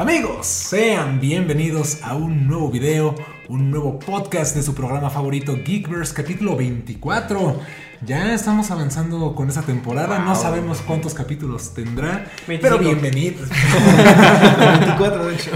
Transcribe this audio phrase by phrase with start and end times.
[0.00, 3.14] Amigos, sean bienvenidos a un nuevo video,
[3.50, 7.60] un nuevo podcast de su programa favorito Geekverse, capítulo 24.
[8.06, 12.78] Ya estamos avanzando con esa temporada, no sabemos cuántos capítulos tendrá, pero 25.
[12.78, 13.50] bienvenidos.
[14.78, 15.50] 24 de hecho.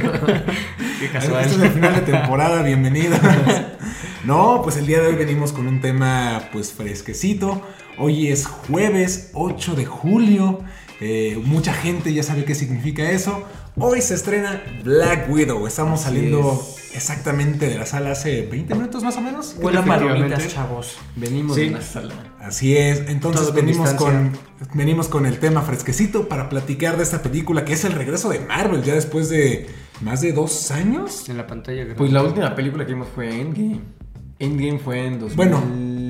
[1.00, 3.18] Qué Este es el final de temporada, bienvenidos.
[4.26, 7.62] No, pues el día de hoy venimos con un tema pues fresquecito.
[7.96, 10.60] Hoy es jueves 8 de julio.
[11.00, 13.42] Eh, mucha gente ya sabe qué significa eso.
[13.76, 15.66] Hoy se estrena Black Widow.
[15.66, 16.62] Estamos Así saliendo
[16.94, 19.56] exactamente de la sala hace 20 minutos más o menos.
[19.58, 20.06] Efectivamente.
[20.06, 20.96] palomitas, chavos.
[21.16, 21.62] Venimos Sí.
[21.62, 22.14] de una sala.
[22.40, 24.32] Así es, entonces venimos con,
[24.74, 28.40] venimos con el tema fresquecito para platicar de esta película que es el regreso de
[28.40, 29.66] Marvel ya después de
[30.02, 31.28] más de dos años.
[31.28, 31.94] En la pantalla grande.
[31.96, 33.80] Pues la última película que vimos fue Endgame.
[34.38, 35.36] Endgame fue en 2000.
[35.36, 35.62] Bueno,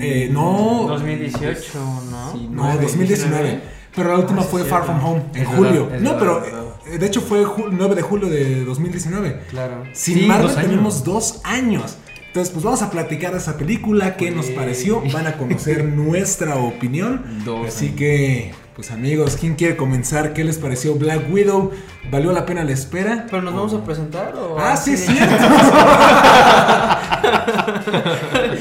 [0.03, 0.87] eh, no.
[0.89, 1.79] 2018,
[2.11, 2.33] ¿no?
[2.33, 2.83] Sí, No, nueve.
[2.83, 3.61] 2019.
[3.95, 4.85] Pero la última Ah, fue Far.
[4.85, 5.87] From Home, en Es julio.
[5.89, 6.64] verdad, no, verdad, pero
[6.99, 9.41] de hecho fue ju- 9 de julio de 2019.
[9.51, 9.85] Claro.
[9.93, 10.71] Sin Sí, Marvel dos años.
[10.71, 11.97] tenemos dos años.
[12.27, 14.53] Entonces, pues vamos a platicar de esa película, qué nos Sí.
[14.53, 17.23] pareció, van a conocer nuestra opinión.
[17.45, 17.97] Dos Así años.
[17.99, 20.33] que, pues amigos, ¿quién quiere comenzar?
[20.33, 21.71] ¿Qué les pareció Black Widow?
[22.11, 23.27] ¿Valió la pena la espera?
[23.31, 24.57] ¿Pero nos vamos a presentar o.?
[24.59, 25.25] Ah, sí, cierto.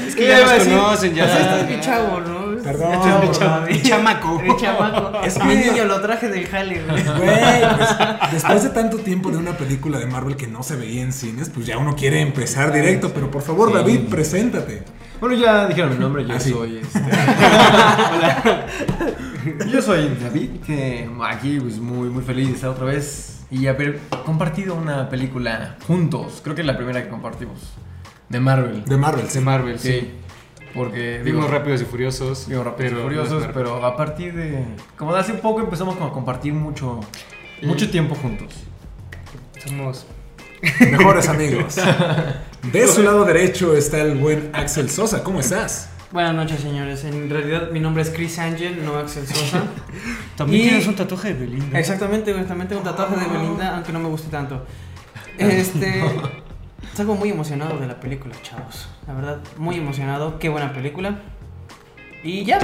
[0.06, 1.24] Es que ya nos conocen, ya.
[1.26, 2.43] Pues este es mi chavo, ¿no?
[2.64, 2.92] Perdón.
[2.94, 3.60] Es ¿no?
[3.66, 4.40] mi chamaco.
[4.40, 5.20] Mi chamaco.
[5.22, 7.02] Es Es mi que- niño, lo traje del jale, güey.
[7.04, 11.02] Güey, pues, después de tanto tiempo de una película de Marvel que no se veía
[11.02, 13.12] en cines, pues ya uno quiere empezar directo.
[13.14, 13.74] Pero por favor, Sí.
[13.74, 14.82] David, preséntate.
[15.20, 16.50] Bueno, ya dijeron mi nombre, yo Ah, sí.
[16.50, 16.98] soy este.
[16.98, 18.66] Hola.
[19.70, 23.98] Yo soy David, que aquí pues muy muy feliz de estar otra vez y haber
[24.24, 26.40] compartido una película juntos.
[26.42, 27.58] Creo que es la primera que compartimos
[28.30, 28.84] de Marvel.
[28.86, 29.38] De Marvel, sí.
[29.38, 29.88] De Marvel, sí.
[29.92, 30.10] Sí.
[30.74, 32.48] Porque digo, Vimos Rápidos y Furiosos.
[32.48, 34.64] Digo, Rápidos y pero Furiosos, no pero a partir de.
[34.96, 37.00] Como de hace poco empezamos como a compartir mucho.
[37.62, 38.52] Mucho tiempo juntos.
[39.64, 40.06] Somos.
[40.90, 41.76] Mejores amigos.
[42.72, 45.22] De su lado derecho está el buen Axel Sosa.
[45.22, 45.90] ¿Cómo estás?
[46.10, 47.04] Buenas noches, señores.
[47.04, 49.64] En realidad, mi nombre es Chris Angel, no Axel Sosa.
[50.36, 51.78] También Y- tienes un tatuaje de Belinda.
[51.78, 54.64] Exactamente, también tengo un tatuaje de Belinda, aunque no me guste tanto.
[55.38, 56.02] Este.
[56.94, 58.88] Salgo muy emocionado de la película, chavos.
[59.06, 60.38] La verdad, muy emocionado.
[60.38, 61.18] Qué buena película.
[62.22, 62.58] Y ya,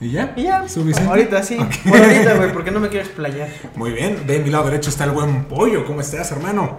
[0.00, 0.32] ¿Y ya?
[0.36, 0.68] y ya.
[0.68, 1.08] ¿Suficiente?
[1.10, 1.56] Ahorita sí.
[1.88, 3.48] Por ahorita, güey, porque no me quiero explayar.
[3.76, 4.26] Muy bien.
[4.26, 5.84] De mi lado derecho está el buen Pollo.
[5.86, 6.76] ¿Cómo estás, hermano?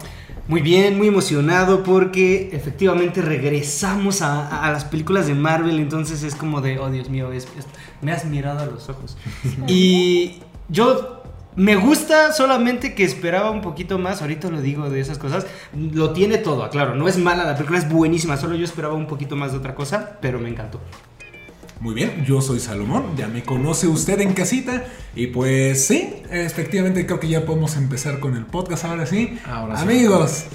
[0.47, 6.23] Muy bien, muy emocionado porque efectivamente regresamos a, a- a las películas de Marvel, entonces
[6.23, 7.67] es como de, oh Dios mío, es- es-
[8.01, 9.17] me has mirado a los ojos.
[9.67, 11.20] Y yo
[11.56, 15.45] me gusta solamente que esperaba un poquito más, ahorita lo digo de esas cosas,
[15.75, 19.07] lo tiene todo, claro, no es mala, la película es buenísima, solo yo esperaba un
[19.07, 20.79] poquito más de otra cosa, pero me encantó.
[21.79, 24.85] Muy bien, yo soy Salomón, ya me conoce usted en casita
[25.16, 29.40] y pues sí, efectivamente creo que ya podemos empezar con el podcast ahora sí.
[29.50, 29.81] Ahora sí.
[29.84, 30.45] Amigos,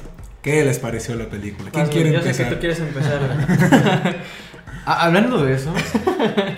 [0.40, 1.70] ¿qué les pareció la película?
[1.72, 2.48] ¿Quién Vas, quiere Yo sé empezar?
[2.48, 4.16] que tú quieres empezar,
[4.86, 5.72] hablando de eso,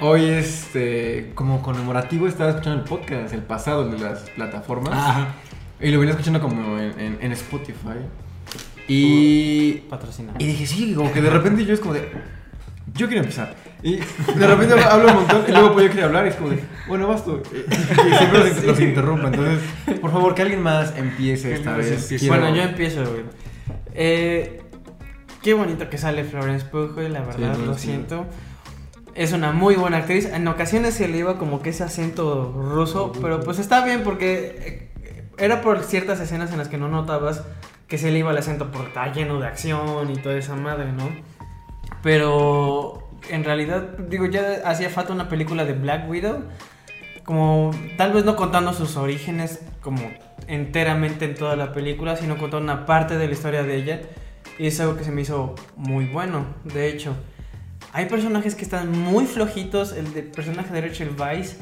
[0.00, 4.92] hoy este como conmemorativo estaba escuchando el podcast, el pasado el de las plataformas.
[4.94, 5.28] Ajá.
[5.80, 7.98] Y lo venía escuchando como en, en- en Spotify.
[8.86, 10.32] Y, Patrocina.
[10.38, 12.08] y dije, sí, como que de repente yo es como de.
[12.94, 13.54] Yo quiero empezar.
[13.82, 14.02] Y de
[14.46, 16.64] repente hablo- hablo un montón y luego pues yo quería hablar y es como de,
[16.88, 17.42] bueno, vas tú.
[17.52, 17.70] Y,
[18.16, 19.26] siempre los, los interrumpo.
[19.26, 19.60] Entonces,
[20.00, 22.02] por favor, que alguien más empiece esta vez.
[22.02, 22.28] empiece.
[22.28, 23.22] Bueno, yo empiezo, güey.
[23.94, 24.62] Eh,
[25.42, 27.80] qué bonito que sale Florence Pugh, la verdad, Sí, lo sí.
[27.86, 28.26] siento.
[29.14, 30.26] Es una muy buena actriz.
[30.26, 34.90] En ocasiones se le iba como que ese acento ruso, pero pues está bien porque
[35.02, 37.42] eh, era por ciertas escenas en las que no notabas
[37.88, 40.92] que se le iba el acento porque está lleno de acción y toda esa madre,
[40.92, 41.08] ¿no?
[42.02, 46.44] Pero en realidad, digo, ya hacía falta una película de Black Widow.
[47.24, 50.00] Como tal vez no contando sus orígenes como
[50.46, 54.00] enteramente en toda la película, sino contando una parte de la historia de ella.
[54.58, 57.14] Y es algo que se me hizo muy bueno, de hecho.
[57.92, 59.92] Hay personajes que están muy flojitos.
[59.92, 61.56] El de personaje de Rachel Weisz.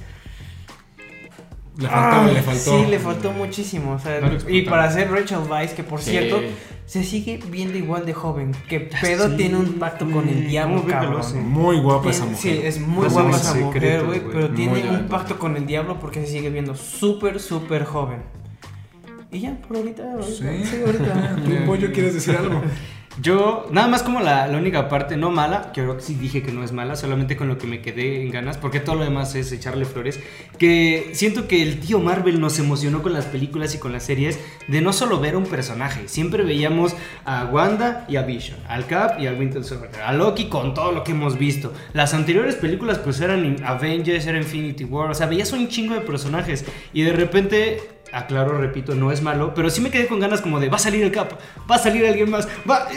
[1.78, 2.78] Le faltó, ah, le faltó.
[2.84, 3.92] Sí, le faltó muchísimo.
[3.92, 6.10] o sea, No lo y para ser Rachel Weisz, que por Sí.
[6.12, 6.40] cierto,
[6.86, 8.53] se sigue viendo igual de joven.
[8.66, 9.36] Que pedo Sí.
[9.36, 11.21] tiene un pacto con el Mm, diablo, ¿cómo ve que lo cabrón.
[11.21, 11.34] hace?
[11.38, 12.38] Muy guapa Tiene- esa mujer.
[12.41, 14.21] Sí, es muy Es guapa un esa mujer, secreto, güey.
[14.21, 14.32] güey.
[14.32, 18.22] Pero Muy tiene un pacto con el diablo porque se sigue viendo súper, súper joven.
[19.30, 20.12] Y ya, por ahorita.
[20.12, 20.64] ahorita Sí.
[20.64, 21.36] sí, ahorita.
[21.44, 22.62] ¿Tú, Pollo, quieres decir algo?
[23.22, 26.42] Yo, nada más como la, la única parte no mala, que creo que sí dije
[26.42, 29.04] que no es mala, solamente con lo que me quedé en ganas, porque todo lo
[29.04, 30.20] demás es echarle flores,
[30.58, 34.38] que siento que el tío Marvel nos emocionó con las películas y con las series
[34.68, 36.94] de no solo ver a un personaje, siempre veíamos
[37.24, 40.92] a Wanda y a Vision, al Cap y al Winter Soldier, a Loki con todo
[40.92, 41.72] lo que hemos visto.
[41.94, 46.02] Las anteriores películas pues eran Avengers, era Infinity War, o sea, veías un chingo de
[46.02, 50.41] personajes y de repente aclaro, repito, no es malo, pero sí me quedé con ganas
[50.41, 51.32] como de va a salir el Cap,
[51.70, 52.88] va a salir alguien más, va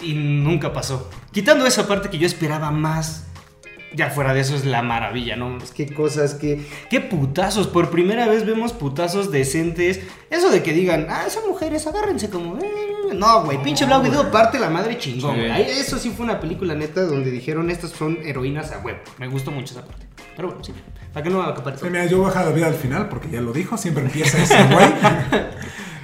[0.00, 1.10] y nunca pasó.
[1.32, 3.24] Quitando esa parte que yo esperaba más.
[3.94, 5.56] Ya fuera de eso es la maravilla, ¿no?
[5.56, 6.60] Es que cosas, que.
[6.90, 7.66] Qué putazos.
[7.66, 10.00] Por primera vez vemos putazos decentes.
[10.28, 12.58] Eso de que digan, ah, son mujeres, agárrense como.
[12.58, 12.95] eh".
[13.14, 15.34] No, güey, pinche Black Widow parte la madre chingón.
[15.34, 15.40] Sí.
[15.40, 15.62] güey.
[15.62, 18.98] Eso sí fue una película neta donde dijeron estas son heroínas a huevo.
[19.18, 20.06] Me gustó mucho esa parte.
[20.34, 20.72] Pero bueno, sí.
[21.12, 23.30] ¿Para qué no va a acabar Sí, mira, yo baja la vida al final porque
[23.30, 24.92] ya lo dijo, siempre empieza ese güey.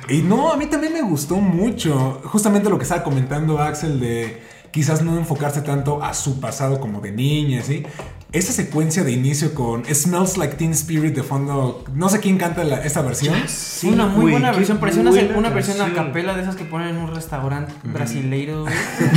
[0.09, 2.21] Y no, a mí también me gustó mucho.
[2.25, 7.01] Justamente lo que estaba comentando Axel de quizás no enfocarse tanto a su pasado como
[7.01, 7.85] de niña, ¿sí?
[8.33, 12.65] Esa secuencia de inicio con Smells Like Teen Spirit de fondo, no sé quién canta
[12.65, 13.37] la- esta versión.
[13.47, 16.97] Sí, una muy buena versión, parecía una, versión a capela de esas que ponen en
[16.97, 18.65] un restaurante brasileiro.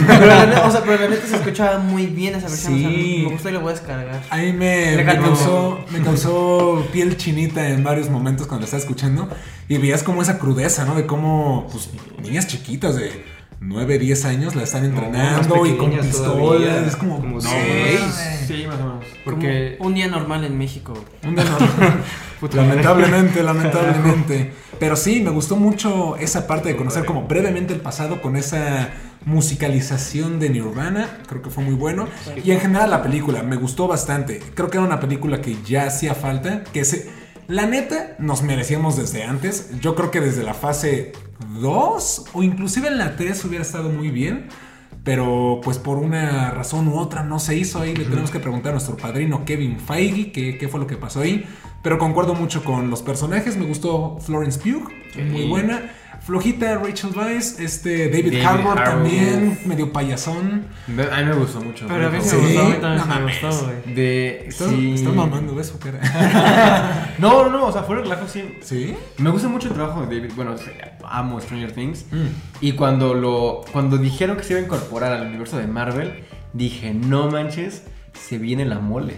[0.06, 2.73] pero, la o sea, pero la neta se escuchaba muy bien esa versión.
[2.73, 4.21] o sea, me gustó y la voy a descargar.
[4.29, 8.81] A mí me, me causó, me causó piel chinita en varios momentos cuando la estaba
[8.81, 9.29] escuchando.
[9.69, 10.94] Y veías como esa crudeza, ¿no?
[10.94, 11.89] De cómo pues,
[12.21, 13.23] niñas chiquitas de
[13.60, 16.38] 9, 10 años la están entrenando y con pistolas.
[16.38, 18.00] todavía, Es como, como no, seis.
[18.48, 19.06] Sí, más o menos.
[19.24, 19.75] Porque.
[19.78, 20.94] Como un día normal en México.
[21.24, 22.04] Un día normal.
[22.54, 24.54] lamentablemente, lamentablemente.
[24.80, 28.90] Pero sí, me gustó mucho esa parte de conocer como brevemente el pasado con esa
[29.25, 31.19] musicalización de Nirvana.
[31.28, 32.08] Creo que fue muy bueno.
[32.44, 34.42] Y en general la película me gustó bastante.
[34.54, 36.63] Creo que era una película que ya hacía falta.
[36.66, 37.10] Que se,
[37.47, 39.71] la neta nos merecíamos desde antes.
[39.80, 41.13] Yo creo que desde la fase
[41.59, 44.47] 2 o inclusive en la 3 hubiera estado muy bien.
[45.03, 47.80] Pero pues por una razón u otra no se hizo.
[47.80, 50.97] Ahí le tenemos que preguntar a nuestro padrino Kevin Feige qué, qué fue lo que
[50.97, 51.45] pasó ahí.
[51.83, 53.56] Pero concuerdo mucho con los personajes.
[53.56, 54.89] Me gustó Florence Pugh,
[55.30, 55.91] muy buena.
[56.25, 58.83] Flojita Rachel Weisz, este David, David Harbour Harbour.
[58.83, 60.66] también, medio payasón.
[60.88, 61.86] Me- A mí me gustó mucho.
[61.88, 63.42] Pero a mí Fue sí me gustó, a mí no también me mames.
[63.42, 63.95] gustó, güey.
[63.95, 64.45] De.
[64.48, 64.94] Estás, sí.
[64.95, 66.00] estás mamando, ¿ves su cara?
[67.19, 68.44] No, no, no, o sea, fuera de relajo sí.
[68.62, 68.95] ¿Sí?
[69.19, 70.33] Me gusta mucho el trabajo de David.
[70.36, 70.56] Bueno,
[71.04, 72.06] amo Stranger Things.
[72.12, 72.25] Mm.
[72.62, 76.24] Y cuando lo cuando dijeron que se iba a incorporar al universo de Marvel,
[76.54, 77.83] dije, no manches,
[78.19, 79.13] se viene la mole.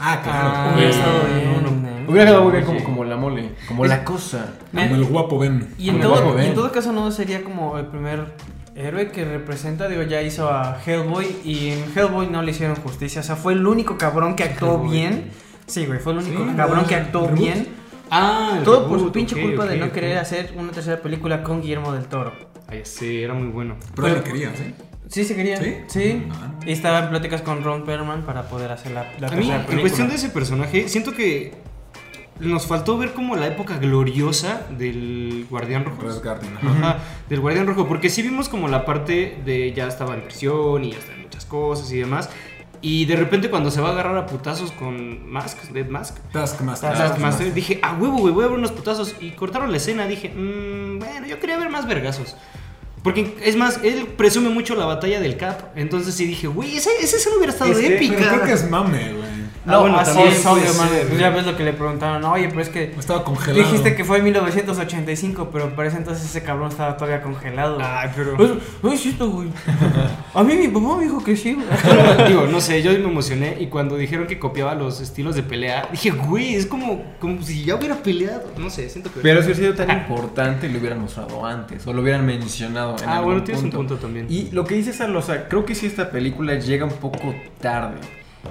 [0.00, 0.48] Ah, claro.
[0.54, 1.40] Ah, hubiera estado bien,
[1.82, 2.04] bien, ¿eh?
[2.08, 4.54] Hubiera quedado muy bien como, como la mole, como la cosa.
[4.72, 5.74] Como el guapo Ben.
[5.78, 6.54] Y en, todo, guapo y en Ben.
[6.54, 8.34] todo caso no sería como el primer
[8.74, 13.20] héroe que representa, digo, ya hizo a Hellboy y en Hellboy no le hicieron justicia,
[13.20, 14.90] o sea, fue el único cabrón que actuó Hellboy.
[14.90, 15.30] bien.
[15.66, 17.38] Sí, güey, fue el único Sí, cabrón que actuó reboot.
[17.38, 17.68] bien.
[18.10, 21.60] Ah, el Todo por su pinche culpa de no querer hacer una tercera película con
[21.60, 22.32] Guillermo del Toro.
[22.66, 23.76] Ay, sí, era muy bueno.
[23.94, 24.74] Pero él quería, ¿sí?
[25.10, 25.56] Sí, se quería.
[25.58, 25.76] ¿Sí?
[25.88, 26.26] Sí.
[26.30, 26.52] Ah.
[26.64, 29.56] Y estaba en pláticas con Ron Perlman para poder hacer la, la A mí, en
[29.62, 29.80] película.
[29.80, 31.52] cuestión de ese personaje, siento que
[32.38, 36.02] nos faltó ver como la época gloriosa del Guardián Rojo.
[36.02, 36.56] Red Guardian.
[36.56, 36.70] ajá.
[36.70, 36.98] Ajá,
[37.28, 40.92] del Guardián Rojo, porque sí vimos como la parte de ya estaba en prisión y
[40.92, 42.30] ya está en muchas cosas y demás.
[42.82, 46.92] Y de repente cuando se va a agarrar a putazos con Mask, Dead Mask, Taskmaster.
[46.94, 49.16] Taskmaster, dije, a huevo, güey, voy a ver unos putazos.
[49.20, 52.36] Y cortaron la escena, dije, "Mm, bueno, yo quería ver más vergazos.
[53.02, 55.72] Porque es más, él presume mucho la batalla del Cap.
[55.74, 58.16] Entonces sí dije, güey, esa, esa escena hubiera estado Es que- épica.
[58.18, 59.39] Pero creo que es mame, güey.
[59.66, 60.88] Ah, bueno, así es, obvio, man.
[60.88, 61.18] ser.
[61.18, 62.24] Ya ves lo que le preguntaron.
[62.24, 63.62] Oye, pero es que Estaba congelado.
[63.62, 67.78] dijiste que fue en 1985, pero parece entonces ese cabrón estaba todavía congelado.
[67.80, 68.36] Ay, pero.
[68.36, 68.50] Pues,
[68.82, 69.48] no es cierto, güey.
[70.34, 71.58] A mí mi papá me dijo que sí.
[72.28, 75.88] digo, no sé, yo me emocioné y cuando dijeron que copiaba los estilos de pelea,
[75.90, 78.44] dije, güey, es como, como si ya hubiera peleado.
[78.56, 79.20] No sé, siento que.
[79.20, 83.08] Pero si hubiera sido tan importante, lo hubieran mostrado antes o lo hubieran mencionado en
[83.08, 84.26] ah, algún bueno, tienes un punto también.
[84.30, 87.34] Y lo que dice Sal, o sea, creo que sí esta película llega un poco
[87.60, 87.98] tarde.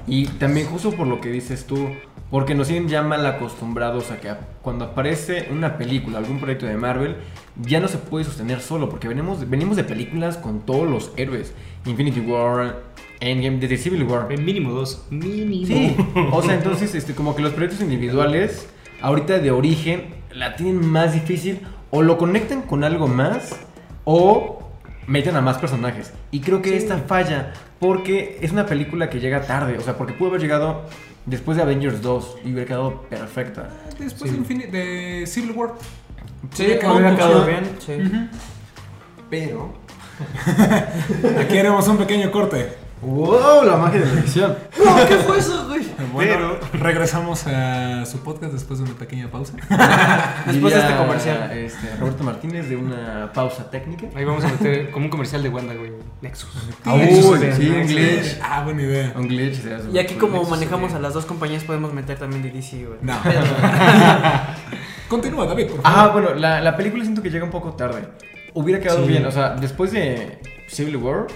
[0.08, 1.90] Y también justo por lo que dices tú,
[2.32, 4.32] porque nos tienen ya mal acostumbrados a que
[4.62, 7.16] cuando aparece una película, algún proyecto de Marvel,
[7.62, 11.54] ya no se puede sostener solo, porque venimos, venimos de películas con todos los héroes.
[11.86, 12.84] Infinity War,
[13.20, 14.32] Endgame, desde Civil War.
[14.32, 15.06] Eh, mínimo dos.
[15.10, 15.66] Mínimo.
[15.66, 15.96] Sí,
[16.32, 18.68] o sea, entonces, este, como que los proyectos individuales,
[19.02, 23.60] ahorita de origen, la tienen más difícil, o lo conectan con algo más,
[24.06, 24.70] o
[25.08, 26.14] meten a más personajes.
[26.32, 30.14] Y creo que esta falla, porque es una película que llega tarde, o sea, porque
[30.14, 30.82] pudo haber llegado
[31.26, 33.70] después de Avengers 2 y hubiera quedado perfecta.
[33.98, 35.74] Después de, Infini- de Civil War.
[36.54, 36.80] Sí, Hubiera
[37.16, 37.64] quedado hubiera bien.
[37.80, 38.30] Sí.
[39.30, 39.74] Pero...
[41.40, 42.74] Aquí haremos un pequeño corte.
[43.02, 43.64] ¡Wow!
[43.64, 44.58] La magia de la edición.
[44.84, 45.80] No, ¿qué fue eso, güey?
[46.14, 49.54] Bueno, regresamos a su podcast después de una pequeña pausa.
[50.48, 51.52] Después de este comercial.
[51.52, 54.08] Este, Roberto Martínez de una pausa técnica.
[54.16, 55.92] Ahí vamos a meter como un comercial de Wanda, güey.
[56.22, 56.50] Nexus.
[56.86, 58.40] Ah, Nexus, uy, sí, sí, un glitch.
[58.42, 59.14] Ah, buena idea.
[59.16, 59.60] Un glitch.
[59.94, 63.00] Y aquí como Nexus, manejamos a las dos compañías podemos meter también de DC, güey.
[63.02, 63.14] No.
[65.10, 66.00] Continúa, David, por favor.
[66.00, 68.08] Ah, bueno, la, la película siento que llega un poco tarde.
[68.54, 69.08] Hubiera quedado Sí.
[69.10, 71.28] bien, o sea, después de Civil War,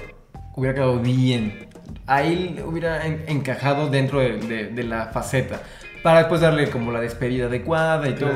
[0.56, 1.68] hubiera quedado bien.
[2.06, 5.62] Ahí hubiera en- encajado dentro de, de- de la faceta.
[6.02, 8.32] Para después darle como la despedida adecuada y todo.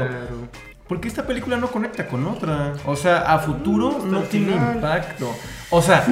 [0.88, 2.74] Porque esta película no conecta con otra.
[2.86, 4.75] O sea, a futuro hasta no tiene final.
[4.75, 5.36] impacto.
[5.69, 6.05] O sea,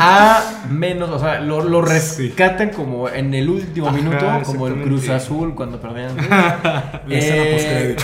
[0.00, 4.82] a menos, o sea, lo, lo rescatan como en el último Ajá, minuto, como el.
[4.82, 6.16] Cruz Azul cuando perdían.
[7.10, 7.96] Eh.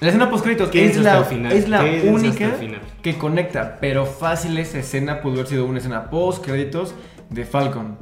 [0.00, 1.20] La escena postcréditos es la,
[1.52, 2.56] es la única
[3.02, 6.94] que conecta, pero fácil esa escena pudo haber sido una escena postcréditos
[7.28, 7.98] de Falcon.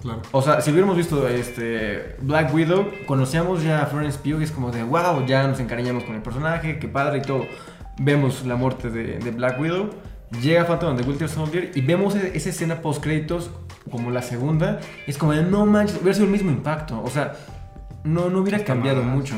[0.00, 0.22] Claro.
[0.32, 4.50] O sea, si hubiéramos visto este Black Widow, conocíamos ya a Florence Pugh y es
[4.50, 7.44] como de wow, ya nos encariñamos con el personaje, qué padre y todo.
[8.00, 9.90] Vemos la muerte de, de Black Widow,
[10.40, 13.50] llega Phantom the Winter Soldier y vemos e- esa escena post créditos
[13.90, 14.80] como la segunda.
[15.06, 17.00] Es como de no manches, hubiera sido el mismo impacto.
[17.04, 17.34] O sea,
[18.04, 19.36] no, no hubiera cambiado mucho.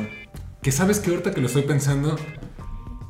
[0.64, 2.16] Que sabes que ahorita que lo estoy pensando,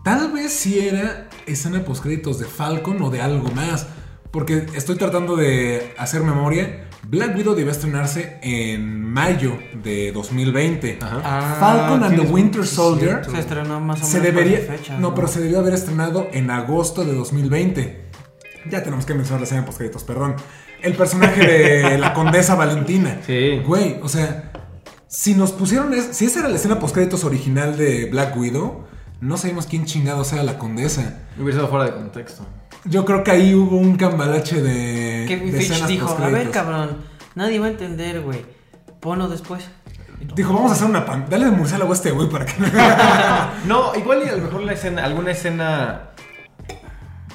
[0.03, 3.87] tal vez si era escena postcréditos de Falcon o de algo más.
[4.33, 6.89] Porque estoy tratando de hacer memoria.
[7.05, 10.99] Black Widow debe estrenarse en mayo de 2020.
[11.01, 11.21] Ajá.
[11.23, 13.31] Ah, Falcon and the Winter sí, Soldier cierto.
[13.31, 14.59] Se estrenó más o menos se debería.
[14.59, 18.05] fechas, no, pero se debió haber estrenado en agosto de 2020.
[18.69, 20.35] Ya tenemos que mencionar la escena postcréditos, perdón.
[20.83, 23.21] El personaje de la condesa Valentina.
[23.25, 23.63] Sí.
[23.65, 24.51] Güey, o sea,
[25.15, 25.95] si nos pusieron.
[25.95, 28.85] es- si esa era la escena postcréditos original de Black Widow,
[29.21, 31.21] no sabemos quién chingado sea la condesa.
[31.39, 32.45] Hubiera sido fuera de contexto.
[32.85, 35.25] Yo creo que ahí hubo un cambalache de.
[35.29, 36.53] Kevin de Feige escenas dijo, a ver postcréditos".
[36.53, 36.97] cabrón,
[37.35, 38.45] nadie va a entender, güey.
[39.01, 39.65] Ponlo después.
[40.35, 41.27] Dijo, vamos a hacer una pan.
[41.29, 42.55] Dale de murciélago a este güey para que.
[43.69, 46.11] No, igual y a lo mejor la escena, alguna escena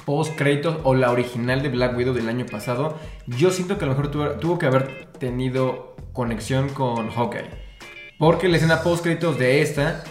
[0.04, 3.88] post créditos o la original de Black Widow del año pasado, yo siento que a
[3.88, 7.59] lo mejor tuvo, tuvo que haber tenido conexión con Hawkeye.
[8.20, 10.04] Porque la escena post créditos de esta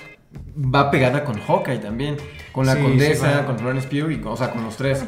[0.58, 2.18] va pegada con Hawkeye también,
[2.51, 3.46] con la Sí, sí, condesa, va.
[3.46, 5.06] con Florence Pugh y con, o sea, con los tres.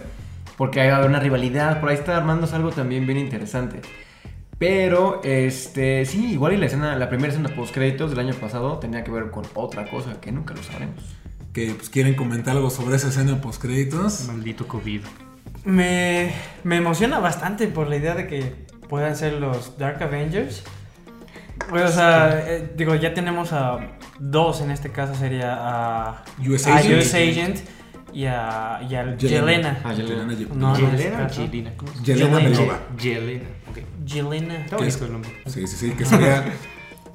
[0.55, 3.81] Porque hay una rivalidad, por ahí está armándose algo también bien interesante.
[4.59, 8.77] Pero, este, sí, igual y la escena, la primera escena post créditos del año pasado
[8.77, 11.03] tenía que ver con otra cosa que nunca lo sabremos.
[11.53, 14.27] que pues, quieren comentar algo sobre esa escena postcréditos.
[14.27, 15.01] Maldito COVID.
[15.65, 18.55] Me, me emociona bastante por la idea de que
[18.87, 20.63] puedan ser los Dark Avengers.
[21.71, 23.79] O sea, eh, digo, ya tenemos a
[24.19, 27.01] dos en este caso, sería a US a Agent.
[27.01, 27.59] US Agent
[28.13, 29.17] y a, y a Yelena.
[29.17, 29.81] Yelena.
[29.83, 30.33] Ah, Yelena.
[30.33, 30.55] Yelena.
[30.55, 31.27] No, no, ¿Yelena.
[31.29, 31.71] Yelena?
[31.77, 32.49] ¿Cómo se Yelena Yelena.
[32.49, 32.79] Belova.
[32.97, 34.05] Yelena, ok.
[34.05, 34.55] Yelena.
[34.57, 34.99] Está ¿Qué es?
[34.99, 35.31] bonito el nombre.
[35.47, 36.43] Sí, sí, sí, que sería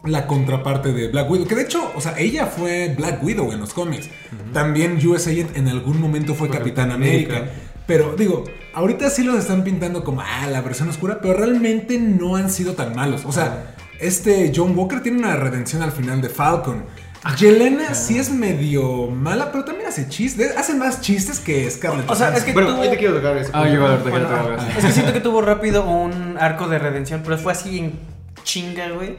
[0.05, 1.47] la contraparte de Black Widow.
[1.47, 4.09] Que de hecho, o sea, ella fue Black Widow en los cómics.
[4.53, 7.37] También US Agent en algún momento fue Fue Capitán Capitán América.
[7.39, 7.55] América.
[7.87, 12.37] Pero digo, ahorita sí los están pintando como, ah, la versión oscura, pero realmente no
[12.37, 13.25] han sido tan malos.
[13.25, 16.85] O sea, este John Walker tiene una redención al final de Falcon.
[17.39, 20.57] Yelena sí es medio mala, pero también hace chistes.
[20.57, 22.09] Hace más chistes que Scarlett.
[22.09, 23.51] O sea, es que Bueno, tuvo- ahí te quiero tocar eso.
[23.53, 24.77] Ah, yo iba a darte Bueno, hagas.
[24.79, 27.99] es que siento que tuvo rápido un arco de redención, pero fue así en
[28.45, 29.17] chinga, güey.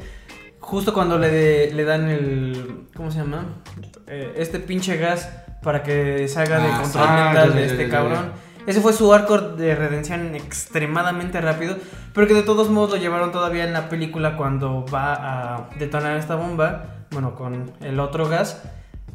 [0.61, 2.87] Justo cuando le, le dan el.
[2.95, 3.45] ¿Cómo se llama?
[4.07, 5.29] Eh, este pinche gas
[5.61, 7.09] para que salga de Ah, control sí.
[7.11, 8.31] Ah, mental ya, de ya, este ya, ya, cabrón.
[8.67, 11.77] Ese fue su arco de redención extremadamente rápido,
[12.13, 16.17] pero que de todos modos lo llevaron todavía en la película cuando va a detonar
[16.17, 18.61] esta bomba, bueno, con el otro gas,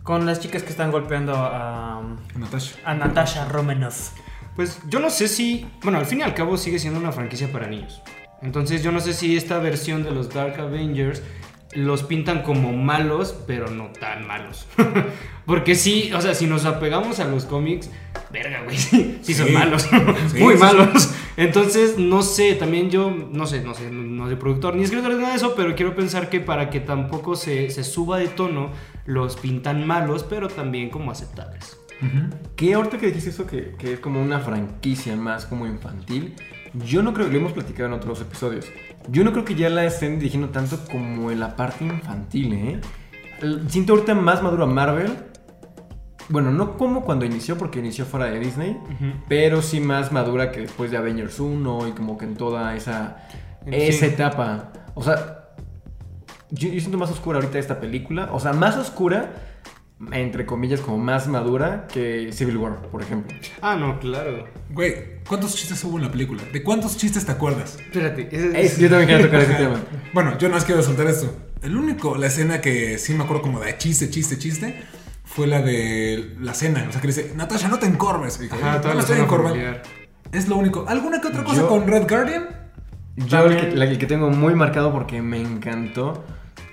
[0.02, 2.00] con las chicas que están golpeando a,
[2.34, 2.76] Natasha.
[2.86, 4.12] a Natasha Romanoff.
[4.56, 7.52] Pues yo no sé si, bueno, al fin y al cabo sigue siendo una franquicia
[7.52, 8.00] para niños.
[8.40, 11.22] Entonces yo no sé si esta versión de los Dark Avengers
[11.74, 14.66] los pintan como malos, pero no tan malos.
[15.46, 17.90] Porque sí, o sea, si nos apegamos a los cómics,
[18.30, 19.88] verga, güey, sí, sí son malos.
[20.32, 21.12] Sí, Muy malos.
[21.36, 25.18] Entonces, no sé, también yo, no sé, no sé, no, soy productor ni escritor de
[25.18, 28.70] nada de eso, pero quiero pensar que para que tampoco se, se suba de tono,
[29.06, 31.78] los pintan malos, pero también como aceptables.
[32.56, 36.34] Que ahorita que dijiste eso, que, que es como una franquicia más como infantil,
[36.74, 38.66] yo no creo, lo hemos platicado en otros episodios,
[39.08, 42.80] yo no creo que ya la estén dirigiendo tanto como en la parte infantil, ¿eh?
[43.68, 45.16] Siento ahorita más maduro a Marvel.
[46.28, 48.78] Bueno, no como cuando inició, porque inició fuera de Disney,
[49.28, 53.26] pero sí más madura que después de Avengers 1 y como que en toda esa,
[53.66, 54.72] esa etapa.
[54.94, 55.48] O sea,
[56.50, 58.30] yo, yo siento más oscura ahorita esta película.
[58.32, 59.32] O sea, más oscura,
[60.10, 63.36] entre comillas, como más madura que Civil War, por ejemplo.
[63.60, 64.48] Ah, no, claro.
[64.70, 66.42] Güey, ¿cuántos chistes hubo en la película?
[66.52, 67.78] ¿De cuántos chistes te acuerdas?
[67.78, 68.28] Espérate,
[68.64, 69.76] Es- yo también quería tocar ese tema.
[70.12, 71.34] Bueno, yo no más quiero soltar esto.
[71.62, 74.82] El único, la escena que sí me acuerdo como de chiste, chiste, chiste,
[75.24, 76.84] fue la de la cena.
[76.88, 78.38] O sea, que le dice, Natasha, no te encorves.
[78.40, 79.58] Y dijo, Ajá, "No estoy encorvando".
[80.32, 80.84] Es lo único.
[80.88, 82.48] ¿Alguna que otra cosa Yo- con Red Guardian?
[83.16, 86.24] Yo el que, la- el que tengo muy marcado porque me encantó.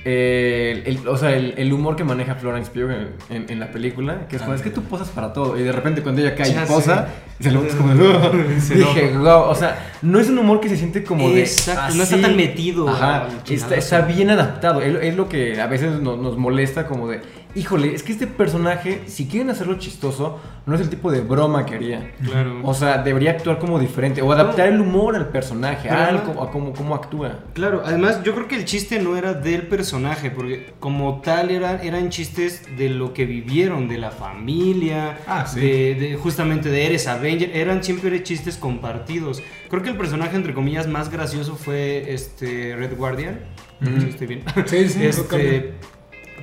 [0.05, 3.69] Eh, el, o sea, el, el humor que maneja Florence Pugh en, en- en la
[3.71, 6.21] película, que es como, Ah, es que tú posas para todo, y de repente cuando
[6.21, 7.93] ella cae y posa, se lo es como,
[8.61, 11.41] Se dije, wow, o sea, no es un humor que se siente como de.
[11.41, 14.81] Exacto, no está tan metido Ajá, está, está bien adaptado.
[14.81, 17.19] Es, es lo que a veces no- nos molesta, como de.
[17.55, 21.65] Híjole, es que este personaje, si quieren hacerlo chistoso, no es el tipo de broma
[21.65, 22.11] que haría.
[22.23, 22.59] Claro.
[22.63, 24.21] O sea, debería actuar como diferente.
[24.21, 27.39] O adaptar el humor al personaje, a, cómo- a cómo, cómo actúa.
[27.53, 31.79] Claro, además yo creo que el chiste no era del personaje, porque como tal eran,
[31.81, 35.59] eran chistes de lo que vivieron, de la familia, Ah, sí.
[35.59, 39.41] de, de- justamente de Eres Avenger, eran siempre chistes compartidos.
[39.69, 43.39] Creo que el personaje, entre comillas, más gracioso fue este Red Guardian.
[43.81, 44.01] Ujú.
[44.01, 44.43] Sí, estoy bien.
[44.65, 45.73] Sí, sí, Este.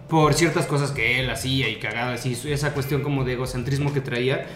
[0.08, 3.92] Por ciertas cosas que él hacía y cagadas y su- esa cuestión como de egocentrismo
[3.92, 4.46] que traía.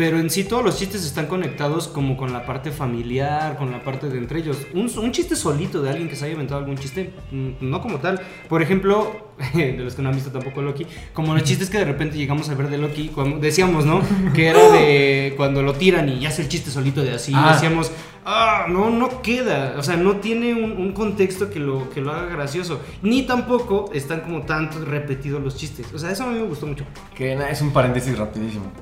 [0.00, 3.84] Pero en sí todos los chistes están conectados como con la parte familiar, con la
[3.84, 4.56] parte de entre ellos.
[4.72, 7.98] Un, un chiste solito de alguien que se haya inventado algún chiste, mm, no como
[7.98, 8.18] tal.
[8.48, 11.84] Por ejemplo, de los que no han visto tampoco Loki, como los chistes que de
[11.84, 14.00] repente llegamos a ver de Loki, cuando decíamos, ¿no?
[14.32, 17.34] Que era de cuando lo tiran y hace el chiste solito de así.
[17.36, 17.52] Ah.
[17.52, 17.92] Decíamos,
[18.24, 19.74] ah, no, no queda.
[19.76, 22.80] O sea, no tiene un, un contexto que lo, que lo haga gracioso.
[23.02, 25.92] Ni tampoco están como tanto repetidos los chistes.
[25.92, 26.86] O sea, eso a mí me gustó mucho.
[27.14, 28.72] Que es un paréntesis rapidísimo.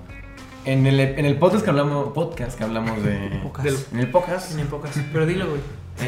[0.69, 3.41] En el, en el podcast que hablamos, podcast que hablamos de.
[3.43, 3.65] Podcast.
[3.65, 4.59] del- en el podcast.
[4.59, 4.91] En pocas.
[5.13, 5.61] Pero dilo, güey.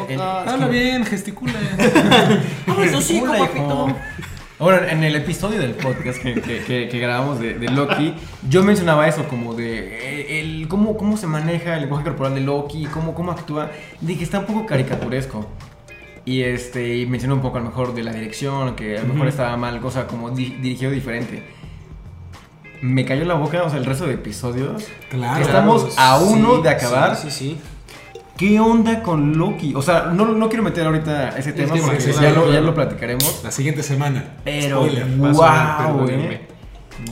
[0.08, 1.54] en- en- Habla bien, gesticula.
[2.66, 3.88] Gesticula, hijo.
[4.58, 8.14] Ahora, en el episodio del podcast que, que- que- que grabamos de, de Loki,
[8.50, 12.42] yo mencionaba eso, como de eh, el, cómo, cómo se maneja el lenguaje corporal de
[12.42, 13.70] Loki, cómo, cómo actúa.
[14.02, 15.46] Dije, está un poco caricaturesco.
[16.26, 19.14] Y este y mencioné un poco a lo mejor de la dirección, que a lo
[19.14, 21.42] mejor estaba mal, cosa como di- dirigido diferente.
[22.82, 24.86] Me cayó la boca, o sea, el resto de episodios.
[25.10, 25.44] Claro.
[25.44, 27.16] Estamos a uno Sí, de acabar.
[27.16, 27.60] Sí, sí, sí.
[28.36, 29.74] ¿Qué onda con Loki?
[29.74, 32.74] O sea, no, no quiero meter ahorita ese tema porque sí, ya, lo, ya lo
[32.74, 33.42] platicaremos.
[33.44, 34.36] La siguiente semana.
[34.44, 35.06] Pero Spoiler.
[35.18, 36.40] Wow, eh.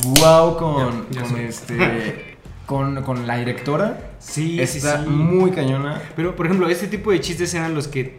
[0.04, 4.12] Wow con, Ya, ya con este con, con la directora.
[4.18, 6.00] Sí, Está muy cañona.
[6.16, 8.18] Pero, por ejemplo, este tipo de chistes eran los que.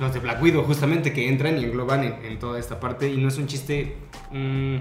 [0.00, 3.10] Los de Black Widow, justamente, que entran y engloban en, en toda esta parte.
[3.10, 3.96] Y no es un chiste.
[4.30, 4.76] mm,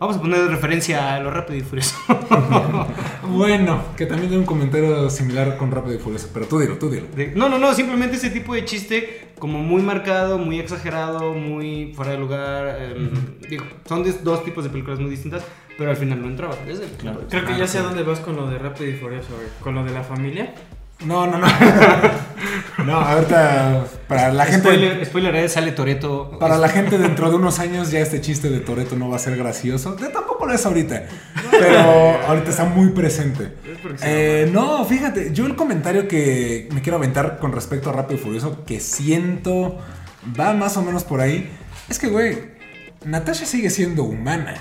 [0.00, 1.94] vamos a poner de referencia a lo rápido y furioso.
[3.30, 6.28] Bueno, que también hay un comentario similar con Rápido y Furioso.
[6.34, 7.06] Pero tú dilo, tú dilo.
[7.36, 12.12] No, no, no, simplemente ese tipo de chiste, como muy marcado, muy exagerado, muy fuera
[12.12, 12.76] de lugar.
[12.82, 13.10] em,
[13.48, 15.44] digo, son dos tipos de películas muy distintas,
[15.78, 16.56] pero al final no entraba.
[16.66, 17.20] Desde el- Claro.
[17.28, 19.46] Creo que Claro, ya sé a dónde vas con lo de Rápido y Furioso, güey.
[19.62, 20.54] Con lo de la familia.
[21.04, 21.46] No, no, no.
[22.84, 26.36] no, ahorita para la gente Spoiler, spoiler, eh, sale Toreto.
[26.38, 29.18] para la gente dentro de unos años ya este chiste de Toreto no va a
[29.18, 29.94] ser gracioso.
[29.94, 31.06] Tampoco lo es ahorita.
[31.50, 33.52] Pero ahorita está muy presente.
[34.02, 38.22] Eh, no, fíjate, yo el comentario que me quiero aventar con respecto a Rápido y
[38.22, 39.78] Furioso que siento
[40.38, 41.50] va más o menos por ahí
[41.88, 42.50] es que güey,
[43.04, 44.54] Natasha sigue siendo humana.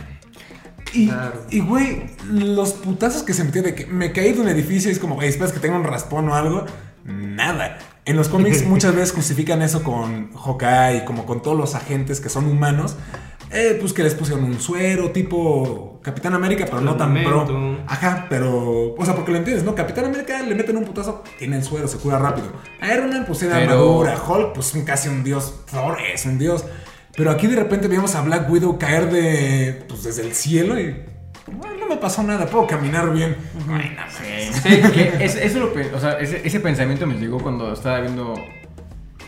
[0.93, 1.41] Y, Claro.
[1.49, 4.93] y, güey, los putazos que se metió de que me caí de un edificio y
[4.93, 6.65] es como, güey, esperas que tenga un raspón o algo.
[7.05, 7.77] Nada.
[8.05, 12.29] En los cómics muchas veces justifican eso con Hawkeye, como con todos los agentes que
[12.29, 12.95] son humanos.
[13.51, 17.79] Eh, pues que les pusieron un suero tipo Capitán América, pero no tan pro.
[17.87, 18.93] Ajá, pero.
[18.95, 19.73] O sea, porque lo entiendes, ¿no?
[19.73, 22.47] Capitán América le meten un putazo, tiene el suero, se cura rápido.
[22.93, 24.21] Iron Man, pues tiene Pero- armadura.
[24.27, 25.61] Hulk, pues casi un dios.
[25.71, 26.63] Thor es un dios.
[27.19, 29.83] Pero aquí de repente vemos a Black Widow caer de.
[29.89, 30.95] Pues desde el cielo y.
[31.51, 33.35] "Bueno, no me pasó nada, puedo caminar bien.
[33.69, 34.55] Ay, no, mames.
[34.55, 38.35] Sí, que es- eso lo o sea, ese, ese pensamiento me llegó cuando estaba viendo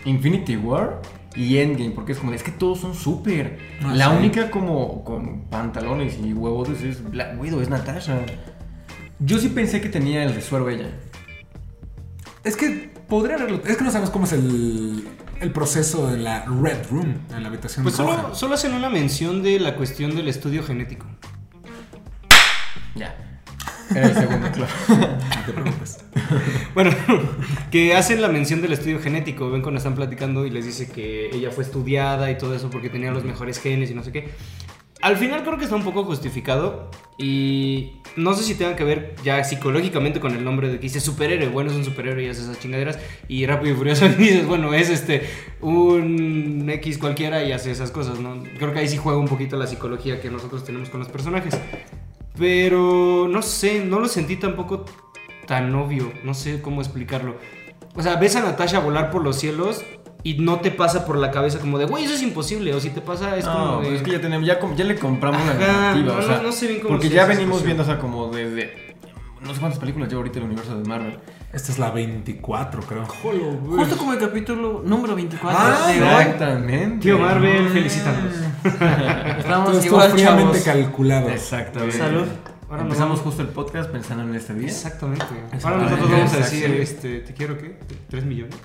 [0.05, 1.01] Infinity War
[1.35, 3.57] y Endgame, porque es como, es que todos son súper.
[3.83, 8.19] Ah, la única como con pantalones y huevotes es Black Widow, es Natasha.
[9.19, 10.91] Yo sí pensé que tenía el resuelvo ella.
[12.45, 13.61] Es que podría haberlo.
[13.65, 15.05] Es que no sabemos cómo es el,
[15.41, 18.21] el proceso en la Red Room, en la habitación Pues roja.
[18.21, 21.05] solo, solo hacen una mención de la cuestión del estudio genético.
[22.95, 23.13] Ya.
[23.93, 24.71] Era el segundo, claro.
[24.87, 25.97] No te preocupes.
[26.73, 26.91] Bueno,
[27.69, 29.51] que hacen la mención del estudio genético.
[29.51, 32.89] Ven cuando están platicando y les dice que ella fue estudiada y todo eso porque
[32.89, 34.29] tenía los mejores genes y no sé qué.
[35.01, 39.15] Al final creo que está un poco justificado y no sé si tenga que ver
[39.23, 41.49] ya psicológicamente con el nombre de que dice superhéroe.
[41.49, 42.99] Bueno, es un superhéroe y hace esas chingaderas.
[43.27, 45.27] Y rápido y furioso y dices, bueno, es este
[45.59, 48.43] un X cualquiera y hace esas cosas, ¿no?
[48.57, 51.57] Creo que ahí sí juega un poquito la psicología que nosotros tenemos con los personajes.
[52.37, 54.85] Pero no sé, no lo sentí tampoco
[55.47, 57.35] tan obvio, no sé cómo explicarlo.
[57.95, 59.83] O sea, ves a Natasha volar por los cielos
[60.23, 62.73] y no te pasa por la cabeza como de, güey, eso es imposible.
[62.73, 63.87] O si te pasa, es no, como de.
[63.87, 66.13] pues es que ya, tenemos, ya, le compramos la Ajá, narrativa.
[66.13, 67.65] no, o sea, no- no sé bien cómo Porque ya venimos cuestión.
[67.67, 68.91] viendo, o sea, como desde.
[69.41, 71.17] No sé cuántas películas lleva ahorita el universo de Marvel.
[71.51, 73.05] Esta es la 24, creo.
[73.07, 75.59] Justo como el capítulo número 24.
[75.59, 76.97] Ah, de Exactamente.
[76.99, 78.33] Tío Marvel, felicítanos.
[78.63, 80.83] Estamos Todo estuvo igual, fríamente chavos.
[80.83, 81.29] calculado.
[81.29, 81.97] Exactamente.
[81.97, 82.27] Salud.
[82.69, 84.67] Ahora Empezamos justo el podcast pensando en este día.
[84.67, 85.25] Exactamente.
[85.63, 87.79] Ahora nosotros vamos a decir, este, te quiero qué?
[88.09, 88.55] ¿Tres millones?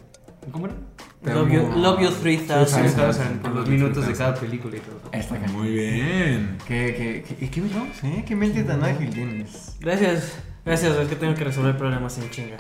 [0.53, 0.75] ¿Cómo era?
[1.23, 2.67] Love you, love you 3000.
[2.67, 3.23] Sí, sí, sí.
[3.43, 5.01] por los minutos de cada película y todo.
[5.13, 5.61] Esta canción.
[5.61, 6.59] Muy bien.
[6.67, 8.25] ¿Qué, qué, qué, qué veloz, eh?
[8.27, 9.77] ¿Qué mente tan ágil tienes?
[9.81, 10.35] Gracias.
[10.67, 12.57] Gracias, es que tengo que resolver problemas en chinga.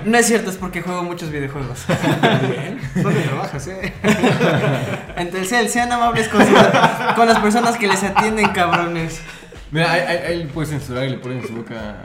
[0.04, 1.86] no es cierto, es porque juego muchos videojuegos.
[2.94, 3.94] ¿Dónde trabajas, eh?
[5.16, 6.44] En Telcel, sean amables con,
[7.16, 9.22] con las personas que les atienden, cabrones.
[9.70, 12.04] Mira, ahí, ahí, ahí puedes censurar y le pones en su boca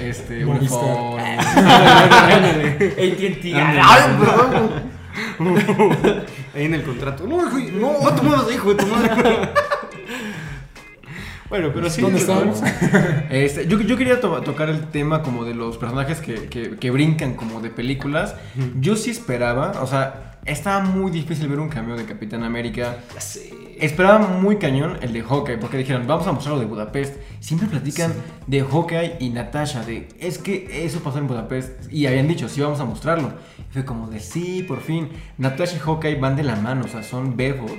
[0.00, 1.20] este, un phone.
[1.20, 3.54] AT&T.
[6.54, 7.26] Ahí en el contrato.
[7.26, 9.10] No, hijo, no, no te muevas, hijo de tu madre.
[11.50, 12.00] Bueno, pero sí.
[12.00, 12.60] ¿Dónde estábamos?
[13.30, 16.90] Este, yo, yo quería to- tocar el tema como de los personajes que, que, que
[16.90, 18.34] brincan como de películas.
[18.80, 22.96] Yo sí esperaba, o sea, estaba muy difícil ver un cambio de Capitán América.
[23.14, 23.50] Ya sé.
[23.78, 27.16] Esperaba muy cañón el de Hawkeye, porque dijeron, vamos a mostrarlo de Budapest.
[27.40, 28.12] Siempre platican
[28.46, 31.92] de Hawkeye y Natasha, de, es que eso pasó en Budapest.
[31.92, 33.32] Y habían dicho, sí, vamos a mostrarlo.
[33.74, 35.08] Y fue como de, sí, por fin.
[35.36, 37.72] Natasha y Hawkeye van de la mano, o sea, son bebos.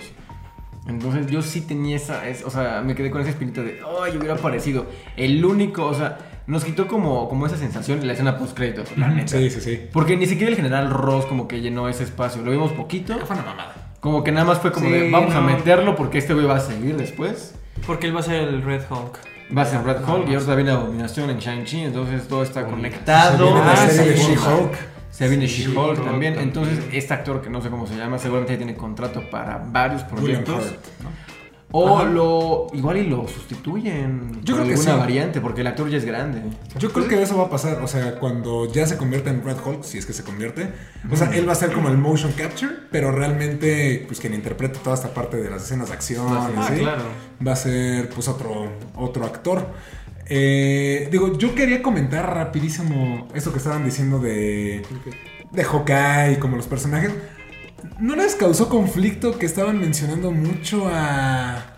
[0.88, 4.18] Entonces yo sí tenía esa, es- o sea, me quedé con esa espinita de, ay,
[4.18, 4.88] hubiera parecido.
[5.16, 8.96] El único, o sea, nos quitó como, como esa sensación en la escena post créditos,
[8.98, 9.30] la neta.
[9.38, 9.80] Sí, sí, sí.
[9.94, 12.42] Porque ni siquiera el general Ross como que llenó ese espacio.
[12.44, 13.18] Lo vimos poquito.
[13.26, 13.94] Fue una mamada.
[14.02, 15.48] Como que nada más fue como Sí, de, vamos a no.
[15.48, 17.56] meterlo porque este güey va a seguir después.
[17.88, 19.20] Porque él va a ser el Red Hulk.
[19.58, 20.44] Va a ser Red Nada Hulk y más.
[20.44, 23.44] ahora viene Abominación en Shang-Chi, entonces todo está Se conectado.
[23.46, 24.02] viene la Ah, sí.
[24.16, 24.74] She-Hulk.
[25.18, 26.34] Se viene She-Hulk She-Hulk también.
[26.34, 26.40] también.
[26.40, 30.04] Entonces, este actor que no sé cómo se llama, seguramente ya tiene contrato para varios
[30.04, 30.56] proyectos.
[30.66, 31.26] Hurt, ¿no?
[31.78, 32.06] O Ajá.
[32.08, 32.68] lo.
[32.74, 34.40] Igual y lo sustituyen.
[34.44, 34.88] Yo creo que sí.
[34.90, 36.42] variante, porque el actor ya es grande.
[36.80, 39.58] Yo creo que eso va a pasar, o sea, cuando ya se convierta en Red
[39.66, 40.70] Hulk, si es que se convierte,
[41.12, 44.80] o sea, él va a ser como el motion capture, pero realmente, pues quien interprete
[44.80, 47.02] toda esta parte de las escenas de acción, Ah, claro.
[47.46, 49.68] va a ser pues otro, otro actor.
[50.28, 54.82] Eh, digo, yo quería comentar rapidísimo esto que estaban diciendo de,
[55.52, 57.12] de Hawkeye, como los personajes.
[58.00, 61.72] ¿No les causó conflicto que estaban mencionando mucho a...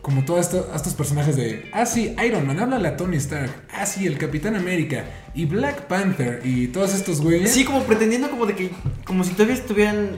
[0.00, 1.68] Como todos estos personajes de...
[1.72, 3.50] Ah, sí, Iron Man, háblale a Tony Stark.
[3.72, 5.04] Ah, sí, el Capitán América.
[5.34, 6.42] Y Black Panther.
[6.44, 7.50] Y todos estos güeyes.
[7.50, 8.70] Sí, como pretendiendo como de que,
[9.04, 10.10] como si todavía estuvieran,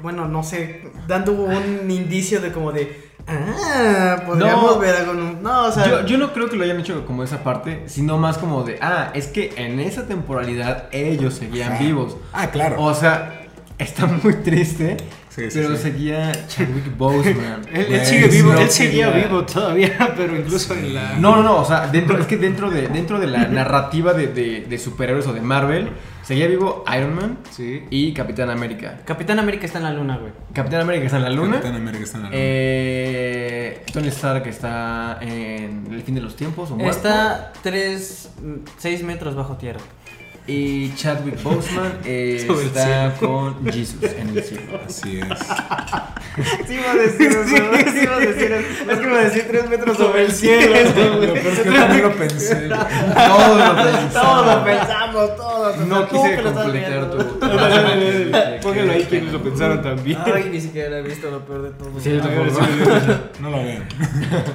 [0.00, 4.78] bueno, no sé, dando un indicio de como de, ah, podríamos No.
[4.78, 7.42] ver algo, no, o sea, Yo, yo no creo que lo hayan hecho como esa
[7.44, 12.16] parte, sino más como de, ah, es que en esa temporalidad ellos seguían vivos.
[12.32, 12.82] Ah, claro.
[12.82, 13.42] O sea,
[13.78, 14.96] está muy triste,
[15.38, 15.82] Sí, sí, pero sí.
[15.82, 17.62] seguía Chadwick Boseman.
[17.72, 21.16] Él, él sigue vivo, no él seguía quería- vivo todavía, pero incluso en la.
[21.18, 24.26] No, no, no, o sea, dentro, es que dentro de, dentro de la narrativa de,
[24.28, 25.90] de- de superhéroes o de Marvel,
[26.22, 27.84] seguía vivo Iron Man Sí.
[27.90, 29.00] y Capitán América.
[29.04, 30.32] Capitán América está en la luna, güey.
[30.52, 31.52] Capitán América está en la luna.
[31.52, 32.40] Capitán América está en la luna.
[32.40, 36.96] Eh, Tony Stark está en el fin de los tiempos o muerto.
[36.96, 38.30] Está 3,
[38.78, 39.80] 6 metros bajo tierra.
[40.48, 44.80] Y Chadwick Boseman eh, está con Jesus en el cielo.
[44.86, 45.38] Así es.
[46.66, 48.90] Sí iba a decir eso, sí iba a decir eso.
[48.90, 50.74] Es que iba a decir 3 metros sobre el cielo.
[51.20, 52.68] Lo peor es que yo también lo pensé.
[52.68, 54.12] Todos lo pensamos.
[54.14, 55.76] Todos lo pensamos, todos.
[55.86, 57.38] No quise completar tu.
[58.62, 60.18] Póngalo ahí quienes lo pensaron también.
[60.24, 62.00] Ay, ni siquiera he visto lo peor de todo.
[62.00, 62.60] Sí, yo tampoco.
[63.40, 63.86] No lo vean.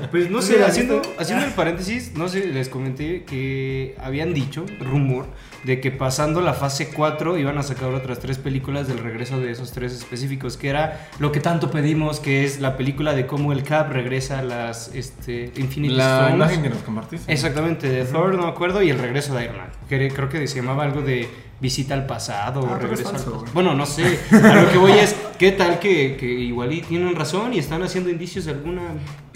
[0.09, 4.33] Pues no ¿Tú sé, sí haciendo, haciendo el paréntesis, no sé, les comenté que habían
[4.33, 5.27] dicho, rumor,
[5.63, 9.51] de que pasando la fase 4 iban a sacar otras tres películas del regreso de
[9.51, 13.51] esos tres específicos, que era lo que tanto pedimos, que es la película de cómo
[13.51, 16.35] el Cap regresa a las este, Infinity La Stones.
[16.35, 17.31] imagen que nos compartiste.
[17.31, 19.69] Exactamente, de Thor, no me acuerdo, y el regreso de Iron Man.
[19.89, 23.31] Que creo que se llamaba algo de visita al pasado Ah, o regreso falso, al
[23.33, 23.53] pasado.
[23.53, 24.19] Bueno, no sé.
[24.31, 27.83] A lo que voy es, ¿qué tal que, que igual y tienen razón y están
[27.83, 28.81] haciendo indicios de alguna.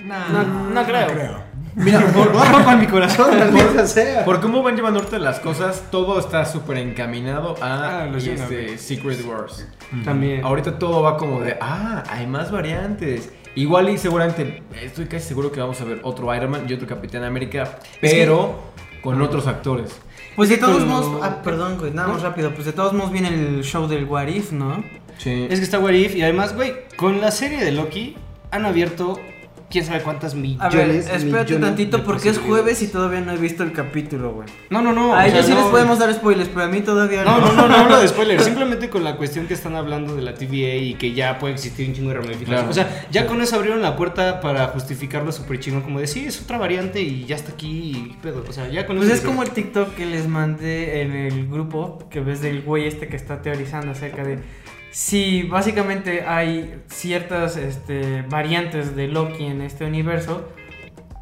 [0.05, 1.43] No, no creo.
[1.77, 2.31] Mira, por,
[2.63, 4.25] con mi corazón, maldita sea.
[4.25, 8.77] por cómo van llevando ahorita las cosas, todo está súper encaminado a Ah, los este,
[8.77, 9.65] Secret Wars.
[10.03, 10.43] También.
[10.43, 13.29] Ahorita todo va como de, ah, hay más variantes.
[13.55, 16.87] Igual y seguramente, estoy casi seguro que vamos a ver otro Iron Man y otro
[16.87, 18.55] Capitán América, Es que- pero
[19.01, 19.91] con otros actores.
[20.35, 22.51] Pues de todos Pero- modos, ah, perdón, güey, nada más rápido.
[22.53, 24.83] Pues de todos modos viene el show del What If, ¿no?
[25.17, 25.47] Sí.
[25.49, 28.15] Es que está What If y además, güey, con la serie de Loki
[28.51, 29.19] han abierto
[29.69, 30.61] quién sabe cuántas millones.
[30.61, 34.31] A ver, espérate millones tantito porque es jueves y todavía no he visto el capítulo,
[34.33, 34.47] güey.
[34.69, 35.13] No, no, no.
[35.15, 37.51] A ellos sea, sí no- les podemos dar spoilers, pero a mí todavía No, no,
[37.53, 38.43] no, no hablo de spoilers.
[38.45, 41.87] Simplemente con la cuestión que están hablando de la TVA y que ya puede existir
[41.87, 42.59] un chingo de ramificaciones.
[42.59, 42.69] Claro.
[42.69, 45.81] O sea, ya con eso abrieron la puerta para justificarlo súper chingón.
[45.81, 48.45] Como de sí, es otra variante y ya está aquí y pedo.
[48.47, 49.17] O sea, ya con Pues eso.
[49.17, 53.07] es como el TikTok que les mandé en el grupo, que ves del güey este
[53.07, 54.39] que está teorizando acerca de
[54.91, 60.47] si básicamente hay ciertas este, variantes de Loki en este universo,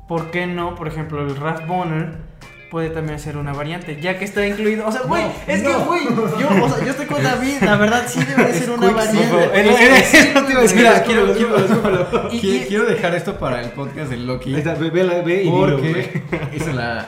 [0.07, 2.35] ¿por qué no, por ejemplo, el Ralph Bonner
[2.71, 5.73] puede también ser una variante, ya que está incluido, o sea, güey, No, es que,
[5.73, 8.89] güey, yo, o sea, yo estoy con David, la verdad sí debe de ser una
[8.91, 9.43] variante.
[9.53, 12.29] Era- era- eso te iba a decir, Mira, escúpelo,
[12.67, 14.51] quiero, dejar esto para el podcast de Loki.
[14.53, 15.49] Ahí está, ve, ve la- ve y.
[15.49, 16.21] Porque
[16.55, 17.07] hizo la.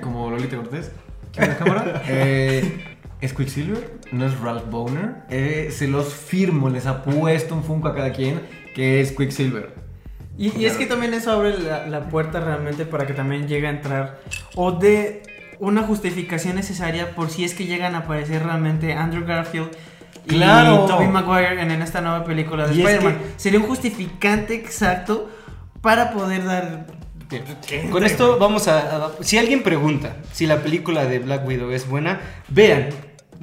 [0.00, 0.90] Como Lolita Cortés.
[1.32, 2.02] ¿Qué cámara?
[2.08, 2.84] Eh,
[3.20, 5.14] es Quicksilver, no es Ralph Boner.
[5.30, 8.40] Eh, se los firmo, les apuesto un Funko a cada quien
[8.74, 9.74] que es Quicksilver.
[10.38, 13.66] Y, y es que también eso abre la, la puerta realmente para que también llegue
[13.66, 14.20] a entrar
[14.54, 15.22] o de
[15.58, 19.68] una justificación necesaria por si es que llegan a aparecer realmente Andrew Garfield
[20.26, 20.86] y Claro.
[20.86, 23.18] Tobey Maguire en, en esta nueva película de Y es Spider-Man.
[23.18, 25.28] que- Sería un justificante exacto
[25.82, 26.86] para poder dar...
[27.90, 31.88] Con esto vamos a, a- Si alguien pregunta si la película de Black Widow es
[31.88, 32.88] buena, vean,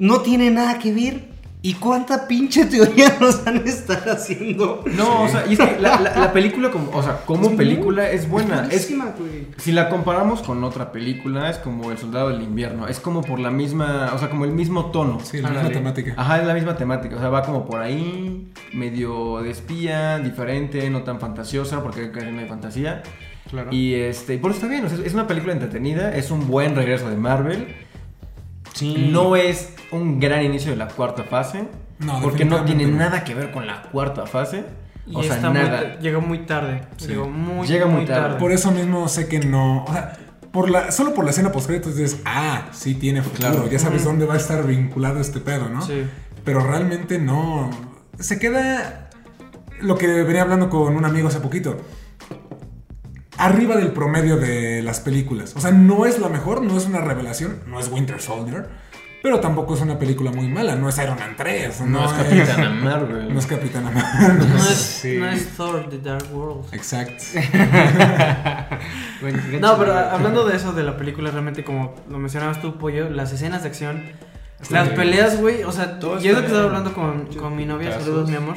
[0.00, 1.30] no tiene nada que ver.
[1.62, 4.82] ¿Y cuánta pinche teoría nos han estado haciendo?
[4.96, 8.08] No, o sea, y es que la, la- la película, como, o sea, como película
[8.10, 8.62] es buena.
[8.62, 9.48] Es, buenísima, güey.
[9.58, 12.88] si la comparamos con otra película, es como El Soldado del Invierno.
[12.88, 15.18] Es como por la misma, o sea, como el mismo tono.
[15.22, 16.14] Sí, la misma temática.
[16.16, 20.88] Ajá, es la misma temática, o sea, va como por ahí, medio de espía, diferente,
[20.88, 23.02] no tan fantasiosa, porque casi no hay fantasía.
[23.50, 23.68] Claro.
[23.70, 26.46] Y este, y por eso está bien, o sea, es una película entretenida, es un
[26.48, 27.66] buen regreso de Marvel.
[28.72, 29.08] Sí.
[29.10, 31.64] No es un gran inicio de la cuarta fase,
[31.98, 34.64] No, porque no tiene nada que ver con la cuarta fase.
[35.06, 35.60] Y o sea, está muy
[36.00, 36.82] llegó muy tarde.
[36.96, 37.08] Sí.
[37.08, 38.20] Llegó muy, Llega muy muy tarde.
[38.22, 38.38] tarde.
[38.38, 39.84] Por eso mismo sé que no.
[39.84, 40.16] O sea,
[40.52, 43.50] por la, solo por la escena post dices, ah, sí tiene futuro.
[43.50, 43.70] Claro.
[43.70, 45.82] Ya sabes dónde va a estar vinculado este pedo, ¿no?
[45.82, 46.06] Sí.
[46.44, 47.70] Pero realmente no.
[48.18, 49.10] Se queda.
[49.80, 51.78] Lo que venía hablando con un amigo hace poquito.
[53.40, 55.54] Arriba del promedio de las películas.
[55.56, 58.68] O sea, no es la mejor, no es una revelación, no es Winter Soldier.
[59.22, 61.82] Pero tampoco es una película muy mala, no es Iron Man 3.
[61.82, 63.32] No, es Capitana Marvel.
[63.32, 64.48] No es Capitana Marvel.
[64.48, 64.62] No es,
[65.02, 65.16] Sí.
[65.18, 66.72] no es Thor, The Dark World.
[66.72, 67.22] Exacto.
[69.60, 73.32] No, pero hablando de eso, de la película, realmente, como lo mencionabas tú, Pollo, las
[73.32, 74.02] escenas de acción,
[74.70, 77.66] las peleas, güey, o sea, Todo y es lo que estaba hablando con, con mi
[77.66, 78.04] novia, Casos.
[78.04, 78.56] saludos, mi amor,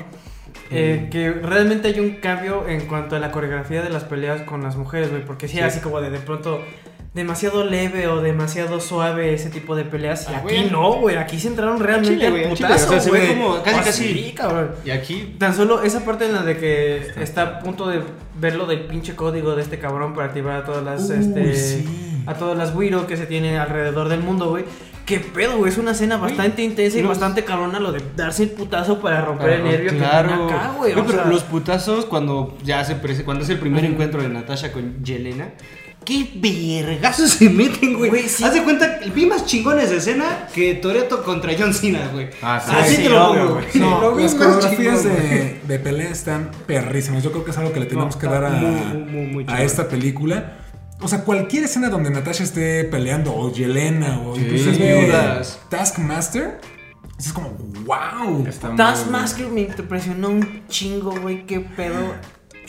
[0.74, 4.64] eh, que realmente hay un cambio en cuanto a la coreografía de las peleas con
[4.64, 5.62] las mujeres, güey, porque sí, Sí.
[5.64, 6.62] así como de, de pronto
[7.14, 10.70] demasiado leve o demasiado suave ese tipo de peleas, y Ah, aquí güey.
[10.72, 13.62] no, güey, aquí se entraron realmente Chile, güey, al chile, putazo, o sea, se como
[13.62, 14.72] casi, casi- sí, cabrón.
[14.84, 15.36] Y aquí.
[15.38, 18.02] Tan solo esa parte en la de que está a punto de
[18.40, 21.56] ver lo del pinche código de este cabrón para activar a todas las Uy, este
[21.56, 22.24] sí.
[22.26, 24.66] a todas las Wiro que se tiene alrededor del mundo, güey.
[25.06, 28.44] Qué pedo, güey, es una escena bastante intensa y los- bastante cabrona lo de darse
[28.44, 30.30] el putazo para romper el nervio claro.
[30.30, 30.94] que tiene acá, güey.
[30.94, 34.72] Pero sea, los putazos cuando ya se prese- cuando es el primer encuentro de Natasha
[34.72, 35.50] con Yelena.
[36.06, 38.10] ¡Qué vergazos se meten, güey!
[38.10, 38.44] Güey, sí.
[38.44, 42.28] Haz de cuenta, vi más chingones de escena que Toreto contra John Cena, güey.
[42.42, 42.72] Ah, sí.
[42.78, 43.66] Así Sí, te lo pongo, güey.
[43.76, 47.24] No, las coreografías de, de pelea están perrísimas.
[47.24, 49.26] Yo creo que es algo que le tenemos No, que dar a, muy, muy, muy,
[49.28, 49.62] muy a chingón.
[49.66, 50.54] esta película.
[51.02, 54.42] O sea, cualquier escena donde Natasha esté peleando, o Yelena, o Sí.
[54.42, 55.60] inclusive Viudas.
[55.70, 56.60] Taskmaster,
[57.20, 57.50] es como,
[57.86, 58.46] wow.
[58.78, 62.14] Taskmaster me impresionó un chingo, güey, qué pedo.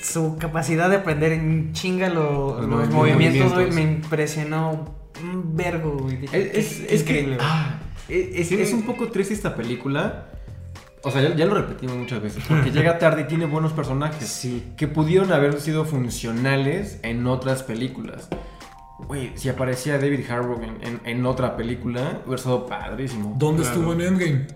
[0.02, 5.96] Su capacidad de aprender en chinga lo- Los los, movimientos, güey, me impresionó un vergo,
[5.98, 6.24] güey.
[6.32, 7.46] Es, es, que increíble, güey.
[7.48, 10.30] ah, es, es- es un poco triste esta película.
[11.04, 12.42] O sea, ya, ya lo repetimos muchas veces.
[12.48, 14.26] Porque llega tarde y tiene buenos personajes.
[14.26, 14.72] Sí.
[14.76, 18.28] Que pudieron haber sido funcionales en otras películas.
[19.06, 23.34] Güey, si aparecía David Harbour en, en- en otra película, hubiera estado padrísimo.
[23.36, 23.76] ¿Dónde Claro.
[23.78, 24.46] estuvo en Endgame?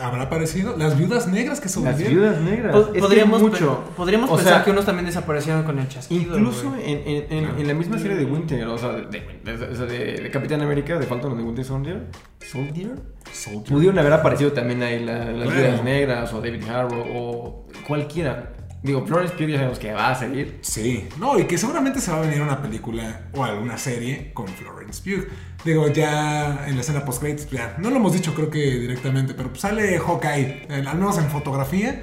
[0.00, 0.76] ¿Habrá aparecido?
[0.76, 2.14] Las viudas negras que Las sobrevivieron.
[2.14, 2.74] viudas negras.
[2.76, 3.84] Pod- Es que podríamos mucho.
[3.96, 6.36] podríamos O pensar sea, que unos también desaparecieron con el chasquido.
[6.38, 9.02] Incluso en, en- en- en la misma serie de Winter, o sea, de,
[9.44, 12.06] de- de- de- de Capitán América, de Falcon de Winter Soldier,
[12.40, 12.90] Soldier,
[13.32, 13.64] Soldier.
[13.64, 15.60] pudieron haber aparecido también ahí la- las Claro.
[15.60, 18.52] viudas negras, o David Harbour, o cualquiera.
[18.82, 20.58] Digo, Florence Pugh ya sabemos que va a seguir.
[20.62, 24.48] Sí, no, y que seguramente se va a venir una película o alguna serie con
[24.48, 25.26] Florence Pugh.
[25.64, 29.34] Digo, ya en la escena post credits ya no lo hemos dicho creo que directamente,
[29.34, 32.02] pero sale Hawkeye, al menos en fotografía.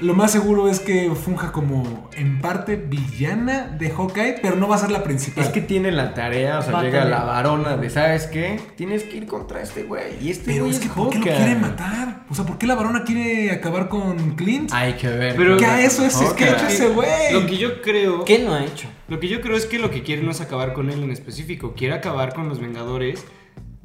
[0.00, 4.76] Lo más seguro es que funja como en parte villana de Hawkeye, pero no va
[4.76, 5.42] a ser la principal.
[5.42, 8.60] Es que tiene la tarea, o sea, Va llega la varona de, ¿sabes qué?
[8.76, 10.12] Tienes que ir contra este güey.
[10.22, 12.20] Y este pero güey es que ¿por qué lo quiere matar?
[12.30, 14.70] O sea, ¿por qué la varona quiere acabar con Clint?
[14.72, 15.34] Hay que ver.
[15.34, 17.32] Pero- qué ¿Qué onda a eso es, es que ha hecho ese güey?
[17.32, 18.24] Lo que yo creo.
[18.24, 18.86] ¿Qué no ha hecho?
[19.08, 21.10] Lo que yo creo es que lo que quiere no es acabar con él en
[21.10, 23.24] específico, quiere acabar con los Vengadores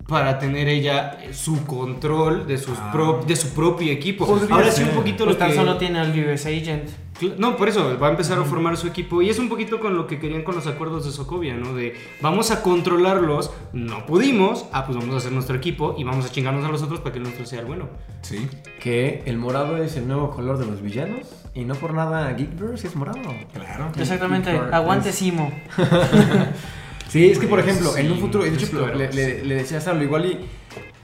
[0.08, 2.92] para tener ella su control de, sus Ah.
[2.92, 4.26] pro- de su propio equipo.
[4.26, 5.56] Podría Ahora sí un poquito Pues lo tan que...
[5.56, 6.90] solo tiene al US Agent.
[7.38, 9.96] No, por eso, va a empezar a formar su equipo y es un poquito con
[9.96, 11.74] lo que querían con los acuerdos de Sokovia, ¿no?
[11.74, 16.26] De vamos a controlarlos, no pudimos, ah, pues vamos a hacer nuestro equipo y vamos
[16.26, 17.88] a chingarnos a los otros para que el nuestro sea el bueno.
[18.24, 18.50] Sí.
[18.82, 21.22] Que el morado es el nuevo color de los villanos.
[21.56, 23.20] Y no por nada Geekverse es morado.
[23.54, 23.92] Claro.
[23.98, 24.50] Exactamente.
[24.72, 25.52] Aguante Simo.
[27.14, 29.82] Sí, es que por ejemplo, en un futuro, de hecho, le, le, le decía a
[29.82, 30.40] Salo, igual y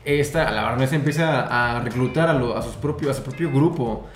[0.04, 1.42] esta, la baronesa empieza
[1.76, 4.08] a reclutar a, lo- a sus propios, a su propio grupo.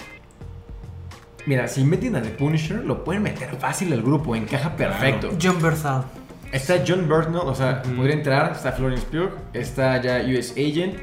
[1.45, 5.29] Mira, si meten a The Punisher, lo pueden meter fácil al grupo, encaja perfecto.
[5.39, 6.03] John Berthal.
[6.51, 10.95] Está John Burnell, o sea, podría entrar, está Florence Pugh, está ya US Agent.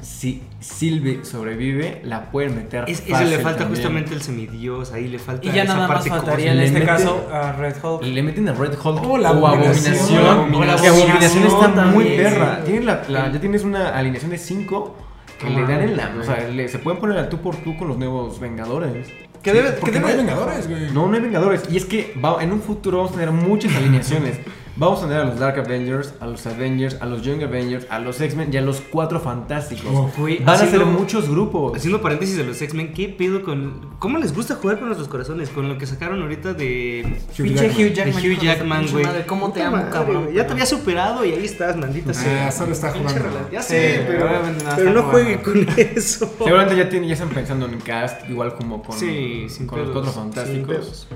[0.00, 3.76] Si Sylvie sobrevive, la pueden meter Es, fácil le falta también.
[3.82, 6.74] justamente el semidios, ahí le falta Y ya esa nada más parte faltaría en este
[6.80, 8.02] mete- caso a Red Hulk.
[8.04, 9.94] Le meten a Red Hulk Oh, la o Abominación.
[9.94, 10.20] Abominación.
[10.20, 10.82] O la Abominación.
[10.82, 12.16] Que Abominación está también, muy sí.
[12.16, 12.64] perra.
[12.64, 14.96] Tienes la, la- ya tienes una alineación de 5
[15.38, 16.14] que Ah, le dan en la.
[16.20, 19.08] O sea, le- se pueden poner al tú por tú con los nuevos Vengadores.
[19.42, 20.90] Que debe, que Porque no hay debe, Vengadores, güey.
[20.92, 21.62] No, no hay Vengadores.
[21.70, 24.38] Y es que va- en un futuro vamos a tener muchas alineaciones.
[24.76, 27.98] Vamos a tener a los Dark Avengers, a los Avengers, a los Young Avengers, a
[27.98, 29.90] los X-Men y a los Cuatro Fantásticos.
[29.92, 31.76] Oh, Güey, Van a ser muchos grupos.
[31.76, 33.90] Haciendo paréntesis de los X-Men, ¿qué pedo con.
[33.98, 35.50] ¿Cómo les gusta jugar con nuestros corazones?
[35.50, 37.20] Con lo que sacaron ahorita de.
[37.38, 37.86] Hugh Pinche Jackman.
[37.86, 38.22] Hugh Jackman.
[38.22, 39.04] de Hugh Jackman, güey.
[39.04, 40.28] madre, ¿Cómo te amo, madre, cabrón?
[40.32, 42.52] Ya te había superado y ahí estás, maldita Ah, sea.
[42.52, 43.48] solo está jugando.
[43.52, 45.66] Ya Sí, sé, pero, no pero no juegue jugando.
[45.66, 46.32] con eso.
[46.38, 49.90] Seguramente ya, tienen, ya están pensando en cast, igual como con, Sí, con los pedos,
[49.92, 51.08] Cuatro sin Fantásticos.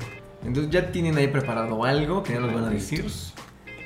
[0.44, 3.06] Entonces ya tienen ahí preparado algo que ya nos van a decir.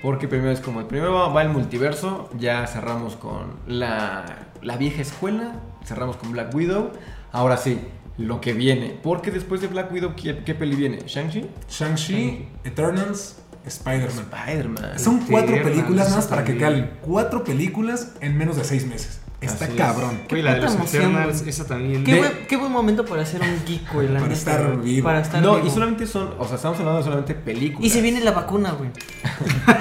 [0.03, 5.03] Porque primero es como, primero va, va el multiverso, ya cerramos con la, la vieja
[5.03, 6.93] escuela, cerramos con Black Widow.
[7.33, 7.81] Ahora sí,
[8.17, 8.99] lo que viene.
[9.03, 10.99] Porque después de Black Widow, ¿qué, qué peli viene?
[11.07, 11.49] ¿Shang-Chi?
[11.69, 14.27] Shang-Chi, Eternals, Spider-Man.
[14.33, 14.99] Spider-Man.
[14.99, 16.91] Son cuatro Eternals, películas más para que calen.
[17.03, 19.21] Cuatro películas en menos de seis meses.
[19.41, 19.79] Está Así es.
[19.79, 20.21] cabrón.
[20.29, 22.03] Güey, la de los Eternals, esa también.
[22.03, 24.09] Qué, De- buen, qué buen momento para hacer un geek, güey.
[24.09, 25.05] Para estar vivo.
[25.05, 25.67] Para estar No, vivo.
[25.69, 27.87] y solamente son, o sea, estamos hablando solamente de películas.
[27.87, 28.91] Y se viene la vacuna, güey.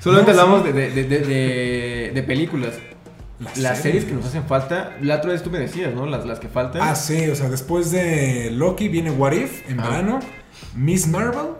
[0.00, 2.74] Solamente No, hablamos de, de, de, de- de- de películas.
[3.40, 6.06] Las Las series que nos hacen falta, la otra vez tú me decías, ¿no?
[6.06, 6.82] Las, las que faltan.
[6.82, 9.84] Ah, sí, o sea, después de Loki viene What If en Ah.
[9.88, 10.18] verano,
[10.74, 11.50] Miss Marvel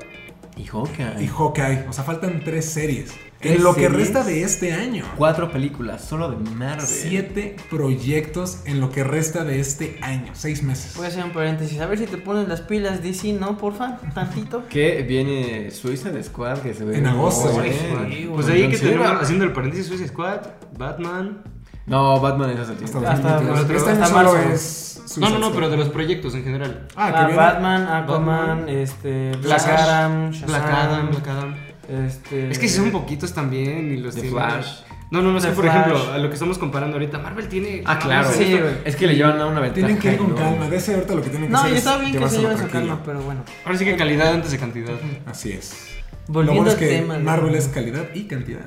[0.56, 1.22] Y Hawkeye.
[1.22, 1.86] y Hawkeye.
[1.88, 3.12] O sea, faltan tres series.
[3.40, 5.04] ¿Tres en lo que resta de este año.
[5.16, 6.84] Cuatro películas, solo de Marvel.
[6.84, 10.32] Siete proyectos en lo que resta de este año.
[10.34, 10.94] Seis meses.
[10.96, 11.80] Voy a hacer un paréntesis.
[11.80, 13.56] A ver si te pones las pilas DC, ¿no?
[13.56, 14.64] Porfa, tantito.
[14.68, 16.98] Que viene Suicide Squad, que se ve.
[16.98, 17.48] En agosto.
[17.62, 18.90] Sí, Pues ahí que Cena.
[19.02, 20.40] tenemos haciendo el paréntesis Suicide Squad,
[20.76, 21.42] Batman.
[21.86, 23.08] No, Batman es hasta el Hasta tiempo.
[23.08, 23.64] Hasta 2022.
[23.64, 24.94] otro- este año solo es.
[24.98, 25.54] No, Suicide no, no, Squad.
[25.54, 26.88] pero de los proyectos en general.
[26.96, 27.36] Ah, que Ah, viene.
[27.36, 28.26] Batman, Aquaman,
[28.58, 31.56] Batman, este, Black Adam, Shazam, Black Adam, Black Adam.
[31.88, 34.80] Este, Es que si son poquitos también y los tienen- Flash.
[35.10, 35.76] No, no, no, es que por Flash.
[35.76, 37.82] ejemplo, a lo que estamos comparando ahorita, Marvel tiene.
[37.86, 38.28] Ah, claro.
[38.30, 38.74] Sí, güey.
[38.84, 39.86] Es que le llevan a una ventaja.
[39.86, 40.36] Tienen que ir con ¿no?
[40.36, 40.68] calma.
[40.68, 42.40] De ese ahorita lo que tienen que No, hacer y es está bien que se
[42.40, 43.42] lleven su calma, pero bueno.
[43.64, 44.94] Ahora sí que calidad antes de cantidad.
[45.24, 45.86] Así es.
[46.26, 47.18] Volviendo lo bueno es al que tema.
[47.20, 48.60] Marvel es calidad y cantidad.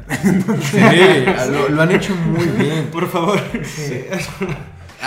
[0.64, 0.80] Sí,
[1.52, 2.88] lo, lo han hecho muy bien.
[2.92, 3.40] Por favor.
[3.64, 4.06] Sí.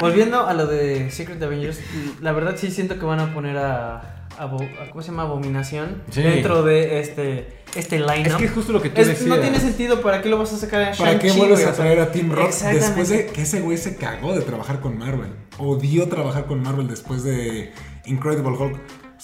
[0.00, 1.80] Volviendo a lo de Secret Avengers,
[2.20, 5.22] la verdad sí siento que van a poner a Abo- a- ¿cómo se llama?
[5.24, 6.22] Abominación Sí.
[6.22, 9.28] dentro de este este line Es que es justo lo que tú Es- decías.
[9.28, 11.98] no tiene sentido para qué lo vas a sacar en ¿Para qué vuelves a traer
[12.00, 15.32] a Tim Roth después de que ese güey se cagó de trabajar con Marvel?
[15.58, 17.72] Odió trabajar con Marvel después de
[18.06, 18.78] Incredible Hulk.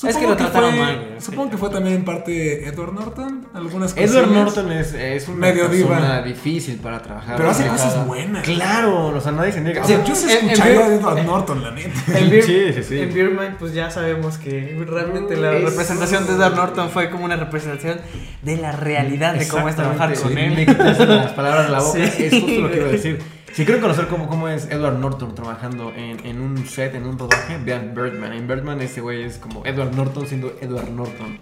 [0.09, 1.21] Es que lo trataron fue, mal, güey.
[1.21, 3.47] Supongo que fue también en parte Edward Norton.
[3.53, 4.45] Algunas Edward cosillas.
[4.45, 6.23] Norton es, es una Medio persona diva.
[6.23, 7.37] difícil para trabajar.
[7.37, 8.45] Pero hace cosas buenas.
[8.45, 9.83] Claro, o sea, nadie se niega.
[9.83, 11.91] O sea, yo en escucharía a Edward Norton, la neta.
[12.19, 12.99] En Beer, Sí, sí, sí.
[13.01, 17.11] en Beer Mind, pues ya sabemos que realmente la Es- representación de Edward Norton fue
[17.11, 18.01] como una representación
[18.43, 20.55] de la realidad de cómo es trabajar con él.
[20.57, 21.99] Me quitaste las palabras de la boca.
[22.11, 22.25] Sí.
[22.25, 23.19] Es justo lo que iba a decir.
[23.53, 27.19] Si quieren conocer cómo, cómo es Edward Norton trabajando en, en un set, en un
[27.19, 28.33] rodaje, vean Birdman.
[28.33, 31.39] En Birdman ese güey es como Edward Norton siendo Edward Norton.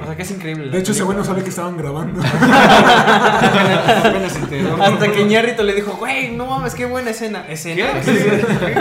[0.00, 0.70] O sea que es increíble.
[0.70, 2.22] De hecho, ese güey no sabía que estaban grabando.
[4.80, 7.46] Hasta que Ñarrito le dijo, güey, no mames, qué buena escena.
[7.46, 7.88] ¿Escena?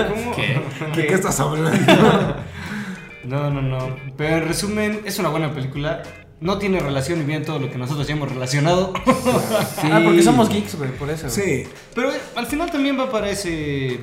[0.10, 0.34] ¿Cómo?
[0.96, 1.72] ¿De qué estás hablando?
[3.22, 3.96] No, no, no.
[4.18, 6.02] Pero en resumen, es una buena película.
[6.41, 8.93] No tiene relación ni bien todo lo que nosotros ya hemos relacionado.
[9.91, 11.30] Ah, porque somos geeks, güey, por eso.
[11.30, 11.63] Sí.
[11.95, 13.99] Pero eh, al final también va para ese.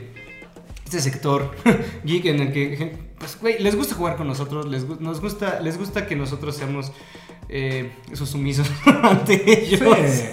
[0.84, 1.50] Este sector
[2.04, 5.78] geek en el que, pues, güey, les gusta jugar con nosotros, les, nos gusta, les
[5.78, 6.92] gusta que nosotros seamos
[7.48, 8.70] eh, esos sumisos
[9.02, 9.80] ante ellos.
[10.08, 10.24] Sí.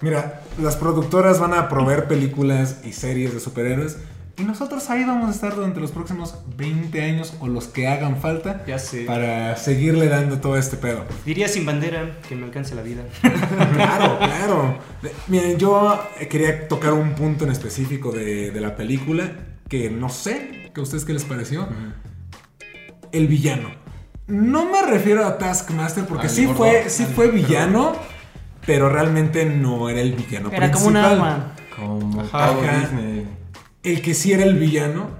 [0.00, 3.98] Mira, las productoras van a proveer películas y series de superhéroes,
[4.38, 8.18] Y nosotros ahí vamos a estar durante los próximos 20 años o los que hagan
[8.20, 9.00] falta Ya sé.
[9.04, 11.04] para seguirle dando todo este pedo.
[11.26, 13.02] Diría sin bandera que me alcance la vida.
[13.74, 14.78] Claro, claro.
[15.26, 19.30] Miren, yo eh, quería tocar un punto en específico de, de la película
[19.68, 21.68] que no sé, que a ustedes qué les pareció.
[23.12, 23.70] El villano.
[24.28, 26.58] No me refiero a Taskmaster porque Al sí gordo.
[26.58, 27.92] fue, sí Al fue villano,
[28.66, 31.12] pero realmente no era el villano Era como un principal.
[31.12, 31.52] arma.
[31.76, 32.54] Como Ajá.
[32.80, 33.26] Disney.
[33.88, 35.10] El que sí era el villano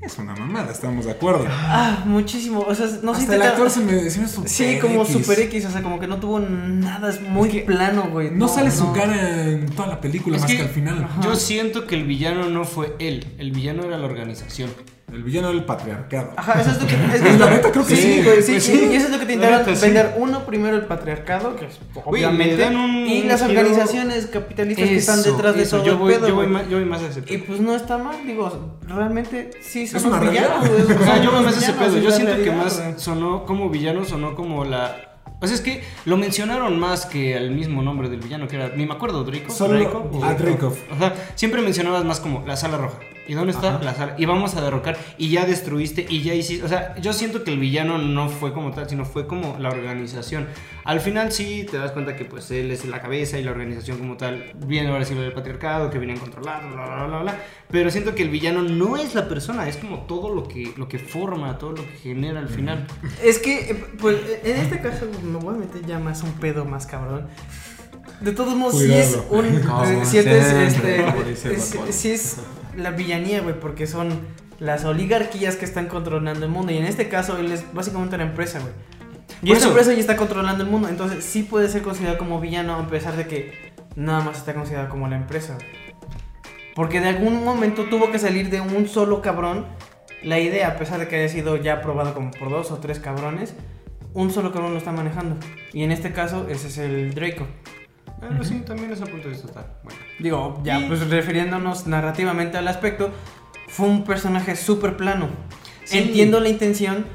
[0.00, 1.44] es una mamada, estamos de acuerdo.
[1.48, 2.60] Ah, muchísimo.
[2.60, 5.12] O sea, no sé Hasta el actor se me, se me super Sí, como X.
[5.12, 8.30] Super X, o sea, como que no tuvo nada, es muy plano, güey.
[8.30, 11.04] No, sale su cara en toda la película Es más que- que al final.
[11.04, 11.20] Ajá.
[11.20, 14.70] Yo siento que el villano no fue él, el villano era la organización.
[15.10, 16.32] El villano del patriarcado.
[16.36, 16.94] Ajá, eso es lo que.
[17.14, 18.88] Es que La neta creo que sí, güey, sí, pues sí, sí.
[18.92, 20.14] Y eso es lo que te intentan vender.
[20.18, 22.68] Uno, primero el patriarcado, que es obviamente.
[23.06, 26.28] y las organizaciones capitalistas que están Eso, detrás de eso, todo yo el voy, pedo,
[26.28, 26.54] yo voy güey.
[26.62, 27.34] más, yo voy más a ese pedo.
[27.34, 30.84] Y pues no está mal, digo, realmente sí son Es una villanos, realidad.
[30.86, 31.98] güey, O sea, son yo voy más a ese pedo.
[31.98, 35.04] Yo siento que más sonó como villano, sonó como la.
[35.40, 38.70] O sea, es que lo mencionaron más que el mismo nombre del villano, que era.
[38.76, 39.50] Ni me acuerdo, Draco.
[39.52, 40.74] Solo- Draco, Draco.
[40.94, 42.98] O sea, siempre mencionabas más como la sala roja.
[43.28, 43.84] ¿Y dónde está Ajá.
[43.84, 44.14] la sala?
[44.18, 44.96] Y vamos a derrocar.
[45.18, 46.06] Y ya destruiste.
[46.08, 46.64] Y ya hiciste.
[46.64, 49.68] O sea, yo siento que el villano no fue como tal, sino fue como la
[49.68, 50.48] organización.
[50.84, 53.98] Al final sí te das cuenta que pues él es la cabeza y la organización
[53.98, 57.38] como tal viene ahora sí lo del patriarcado, que vienen controlados, bla, bla, bla, bla.
[57.70, 60.88] Pero siento que el villano no es la persona, es como todo lo que, lo
[60.88, 62.86] que forma, todo lo que genera al final.
[63.22, 66.64] Es que, eh, pues, en este caso me voy a meter ya más un pedo
[66.64, 67.26] más cabrón.
[68.20, 69.60] De todos modos, sí es un.
[69.60, 71.92] Como eh, este, dice es- Bunny.
[71.92, 72.36] sí es
[72.76, 74.08] la villanía, güey, porque son
[74.58, 76.72] las oligarquías que están controlando el mundo.
[76.72, 78.72] Y en este caso, él es básicamente una empresa, güey.
[79.42, 80.88] Y eso- empresa ya está controlando el mundo.
[80.88, 84.88] Entonces, sí puede ser considerado como villano, a pesar de que nada más está considerado
[84.88, 85.66] como la empresa, güey.
[86.74, 89.66] Porque de algún momento tuvo que salir de un solo cabrón
[90.22, 92.98] la idea, a pesar de que haya sido ya aprobado como por dos o tres
[93.00, 93.54] cabrones,
[94.14, 95.36] un solo cabrón lo está manejando.
[95.72, 97.46] Y en este caso, ese es el Draco.
[98.20, 99.98] Pero sí, también ese punto de vista está bueno.
[100.18, 103.10] Digo, ya Y- pues refiriéndonos narrativamente al aspecto,
[103.68, 105.28] fue un personaje súper plano.
[105.84, 105.98] Sí.
[105.98, 107.06] Entiendo la intención,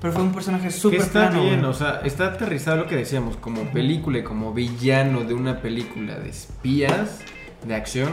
[0.00, 1.42] pero fue un personaje súper está plano.
[1.44, 5.60] bien, o sea, está aterrizado lo que decíamos, como película y como villano de una
[5.60, 7.20] película de espías,
[7.66, 8.10] de acción,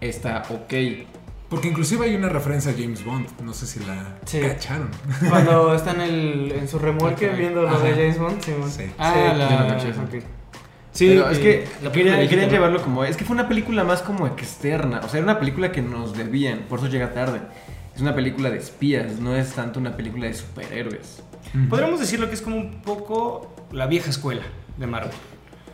[0.00, 0.74] está ok.
[1.48, 3.26] Porque inclusive hay una referencia a James Bond.
[3.42, 4.38] No sé si la Sí.
[4.40, 4.88] cacharon.
[5.28, 7.96] Cuando está en, el, en su remolque viendo lo de Ajá.
[7.96, 8.52] James Bond, sí.
[8.70, 8.84] Sí.
[8.96, 9.50] Ah, Sí, la...
[9.50, 10.00] yo no caché eso.
[10.02, 10.24] ok.
[10.92, 12.52] Sí, Pero es eh, que viejita, querían ¿no?
[12.52, 13.04] llevarlo como.
[13.04, 15.00] Es que fue una película más como externa.
[15.04, 17.40] O sea, era una película que nos debían, por eso llega tarde.
[17.94, 21.22] Es una película de espías, no es tanto una película de superhéroes.
[21.68, 24.42] Podríamos decirlo que es como un poco la vieja escuela
[24.76, 25.10] de Marvel.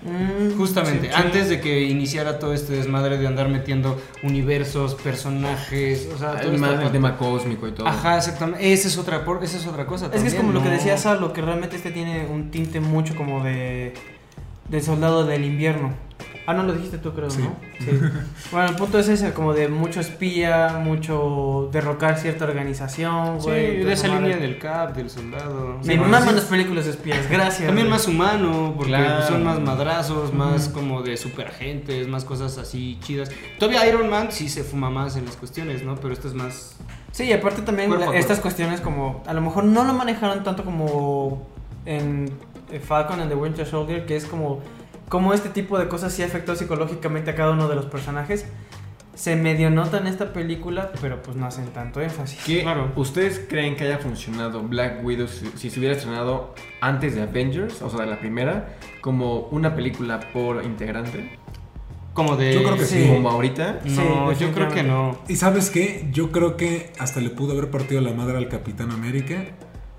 [0.02, 1.22] Mm, Justamente, sí, sí.
[1.22, 6.52] antes de que iniciara todo este desmadre de andar metiendo universos, personajes, o sea, todo
[6.52, 6.92] El, ma- el aparte.
[6.92, 7.86] tema cósmico y todo.
[7.88, 8.72] Ajá, exactamente.
[8.72, 10.06] Esa es otra, esa es otra cosa.
[10.06, 10.74] Es que es también, como lo que ¿no?
[10.74, 13.94] decía Salo, que realmente este tiene un tinte mucho como de.
[14.68, 15.92] De soldado del invierno.
[16.48, 17.42] Ah, no lo dijiste tú, creo, Sí.
[17.42, 17.56] ¿no?
[17.80, 17.90] Sí.
[18.52, 23.82] bueno, el punto es ese, como de mucho espía, mucho derrocar cierta organización, Sí, güey.
[23.82, 25.78] de esa línea del Cap, del soldado.
[25.84, 26.34] Me Sí, maman sí.
[26.36, 27.66] las películas de espías, gracias.
[27.66, 27.98] También güey.
[27.98, 29.26] más humano, porque Claro.
[29.26, 33.28] son más madrazos, más como de superagentes, más cosas así chidas.
[33.58, 35.96] Todavía Iron Man sí se fuma más en las cuestiones, ¿no?
[35.96, 36.76] Pero esto es más...
[37.10, 38.20] Sí, y aparte también Cuerpo a la- cuerpo.
[38.20, 41.44] estas cuestiones como a lo mejor no lo manejaron tanto como
[41.86, 42.30] en
[42.82, 44.60] Falcon and the Winter Soldier, que es como
[45.08, 48.46] como este tipo de cosas sí afectó psicológicamente a cada uno de los personajes.
[49.14, 52.40] Se medio nota en esta película, pero pues no hacen tanto énfasis.
[52.44, 52.90] ¿Qué- Claro.
[52.96, 57.80] ¿Ustedes creen que haya funcionado Black Widow si, si se hubiera estrenado antes de Avengers,
[57.82, 61.38] o sea, de la primera, como una película por integrante?
[62.12, 62.54] Como de...
[62.54, 63.08] Yo creo que Sí.
[63.08, 63.80] Como ahorita.
[63.86, 65.16] Sí, No, yo creo que no.
[65.28, 66.08] ¿Y sabes qué?
[66.12, 69.44] Yo creo que hasta le pudo haber partido la madre al Capitán América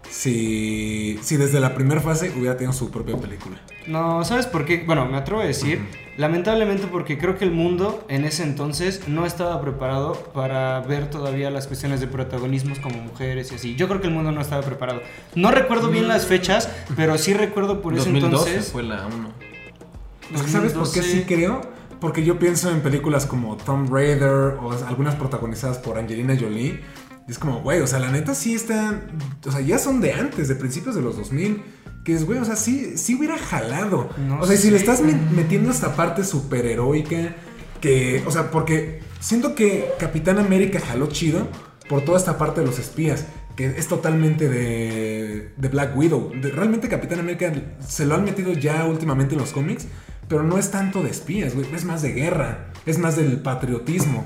[0.10, 3.58] si, si desde la primera fase hubiera tenido su propia película.
[3.88, 4.84] No, ¿sabes por qué?
[4.86, 5.82] Bueno, me atrevo a decir,
[6.18, 11.50] lamentablemente porque creo que el mundo en ese entonces no estaba preparado para ver todavía
[11.50, 13.76] las cuestiones de protagonismos como mujeres y así.
[13.76, 15.02] Yo creo que el mundo no estaba preparado.
[15.36, 18.72] No recuerdo bien las fechas, pero sí recuerdo por ese 2012 entonces...
[18.72, 19.30] fue la 1.
[20.36, 21.12] Es que ¿Sabes por qué 2012.
[21.12, 21.62] sí creo?
[22.02, 26.82] Porque yo pienso en películas como Tomb Raider o algunas protagonizadas por Angelina Jolie.
[27.28, 29.18] Y es como, güey, o sea, la neta sí están.
[29.46, 31.62] O sea, ya son de antes, de principios de los 2000.
[32.06, 34.10] Que es, güey, o sea, sí, sí hubiera jalado.
[34.28, 34.72] No o sea, y si sé.
[34.72, 37.36] le estás me- metiendo esta parte superheroica,
[37.82, 41.48] que, o sea, porque siento que Capitán América jaló chido
[41.90, 43.26] por toda esta parte de los espías,
[43.58, 46.32] que es totalmente de, de Black Widow.
[46.42, 47.52] De- realmente Capitán América
[47.86, 49.88] se lo han metido ya últimamente en los cómics,
[50.30, 54.26] pero no es tanto de espías, güey, es más de guerra, es más del patriotismo.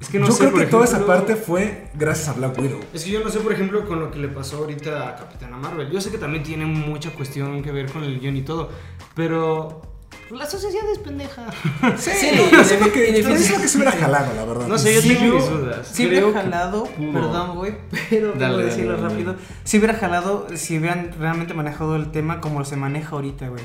[0.00, 2.80] Es que no Yo sé, creo que toda esa parte fue gracias a Black Widow.
[2.94, 5.58] Es que yo no sé, por ejemplo, con lo que le pasó ahorita a Capitana
[5.58, 5.90] Marvel.
[5.90, 8.70] Yo sé que también tiene mucha cuestión que ver con el guion y todo,
[9.14, 9.82] pero
[10.30, 11.46] la sociedad es pendeja.
[11.98, 14.68] Sí, Sí, yo siento que, y yo que se hubiera jalado, la verdad.
[14.68, 15.86] No sé, yo Sí, tengo mis dudas.
[15.86, 17.74] Si hubiera jalado, perdón, güey,
[18.08, 19.32] pero Dale, decirlo dale, rápido.
[19.34, 19.44] dale.
[19.64, 23.62] Si hubiera jalado, si hubieran realmente manejado el tema como se maneja ahorita, güey.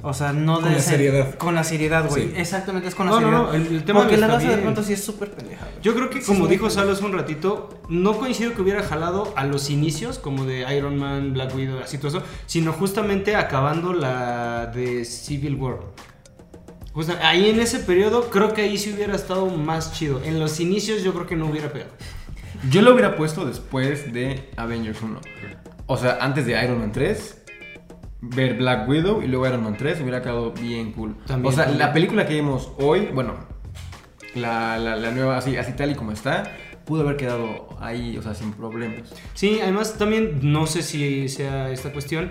[0.00, 1.34] O sea, no Con de la ser- seriedad.
[1.34, 2.28] Con la seriedad, güey.
[2.28, 2.32] Sí.
[2.36, 3.42] Exactamente, es con la No, no, seriedad.
[3.48, 5.82] no, el- el tema Porque no la raza de pronto sí es súper pendeja, güey.
[5.82, 9.32] Yo creo que, Sí, como dijo Salo hace un ratito, no coincido que hubiera jalado
[9.36, 13.92] a los inicios, como de Iron Man, Black Widow, así todo eso, sino justamente acabando
[13.92, 15.78] la de Civil War.
[16.92, 20.20] Justa- ahí en ese periodo, creo que ahí sí hubiera estado más chido.
[20.24, 21.90] En los inicios, yo creo que no hubiera pegado.
[22.70, 25.20] Yo lo hubiera puesto después de Avengers 1.
[25.86, 27.36] O sea, antes de Iron Man 3,
[28.20, 31.16] ver Black Widow y luego Iron Man 3 hubiera quedado bien cool.
[31.26, 31.86] También, o sea, también.
[31.86, 33.34] la película que vimos hoy, bueno,
[34.34, 36.52] la, la- la nueva, así, así tal y como está,
[36.84, 39.14] pudo haber quedado ahí, o sea, sin problemas.
[39.34, 42.30] Sí, además también, no sé si sea esta cuestión,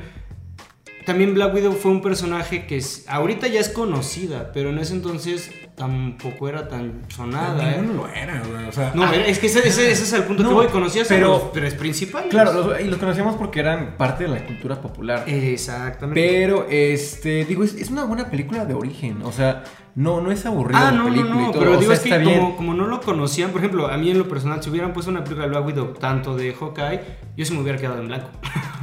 [1.06, 4.94] también Black Widow fue un personaje que es- ahorita ya es conocida, pero en ese
[4.94, 7.72] entonces tampoco era tan sonada.
[7.72, 7.78] ¿eh?
[7.80, 8.66] Ninguno lo era, güey.
[8.68, 10.68] O sea, No, ah, es que ese, ese- ese es el punto No, que voy.
[10.68, 12.30] Conocías pero- a los tres principales.
[12.32, 15.24] Claro, los, y los conocíamos porque eran parte de la cultura popular.
[15.28, 16.20] Exactamente.
[16.20, 19.22] Pero, este, digo, es, es una buena película de origen.
[19.24, 19.64] O sea,
[19.94, 21.60] no, no es aburrida Ah, la no, no, película y no, todo.
[21.60, 24.10] pero o digo, sea, es que como, como no lo conocían, por ejemplo, a mí
[24.10, 27.02] en lo personal, si hubieran puesto una película de Black Widow, tanto de Hawkeye,
[27.38, 28.30] yo se me hubiera quedado en blanco.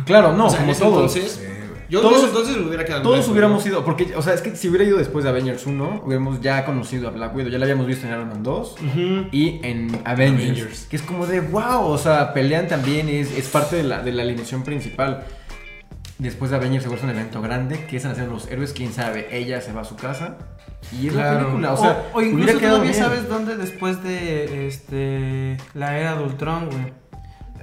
[0.07, 1.17] Claro, no, o sea, en como ese todos.
[1.17, 1.49] entonces.
[1.95, 4.69] Yo Todos- en entonces hubiera quedado Todos hubiéramos ido, porque, o sea, es que si
[4.69, 7.87] hubiera ido después de Avengers 1, hubiéramos ya conocido a Black Widow, ya la habíamos
[7.87, 9.29] visto en Iron Man 2 Ujú.
[9.33, 10.87] y en Avengers, Avengers.
[10.91, 14.13] que es como de wow, o sea, pelean también, es, es parte de la, de
[14.13, 15.25] la alineación principal.
[16.19, 19.37] Después de Avengers se vuelve un evento grande, que es hacer los héroes, quién sabe,
[19.37, 20.37] ella se va a su casa
[21.01, 22.95] y es la película, o sea, o, o incluso todavía bien.
[22.95, 26.93] sabes dónde después de este la era de Ultron, güey.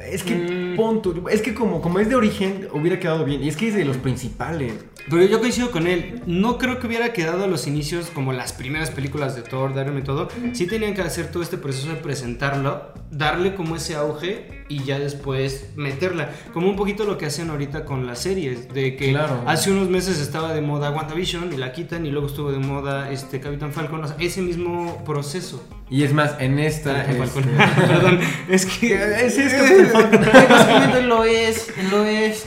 [0.09, 1.27] Es que, Mm.
[1.29, 3.85] es que como, como es de origen, hubiera quedado bien, y es que es de
[3.85, 4.73] los principales.
[5.09, 6.21] Pero yo coincido con él.
[6.27, 9.97] No creo que hubiera quedado a los inicios como las primeras películas de Thor, Man
[9.97, 10.29] y todo.
[10.53, 14.99] Sí tenían que hacer todo este proceso de presentarlo, darle como ese auge y ya
[14.99, 16.29] después meterla.
[16.53, 18.73] Como un poquito lo que hacen ahorita con las series.
[18.73, 19.43] De que Claro.
[19.45, 23.11] hace unos meses estaba de moda WandaVision y la quitan y luego estuvo de moda
[23.11, 24.03] este Capitán Falcon.
[24.03, 25.63] O sea, ese mismo proceso.
[25.89, 27.05] Y es más, en esta...
[27.05, 27.75] Capitán este- Falcon.
[27.87, 28.19] Perdón,
[28.49, 29.29] es que...
[29.29, 29.53] Sí, es
[29.91, 31.09] Capitán Falcon.
[31.09, 32.45] Lo es, lo es.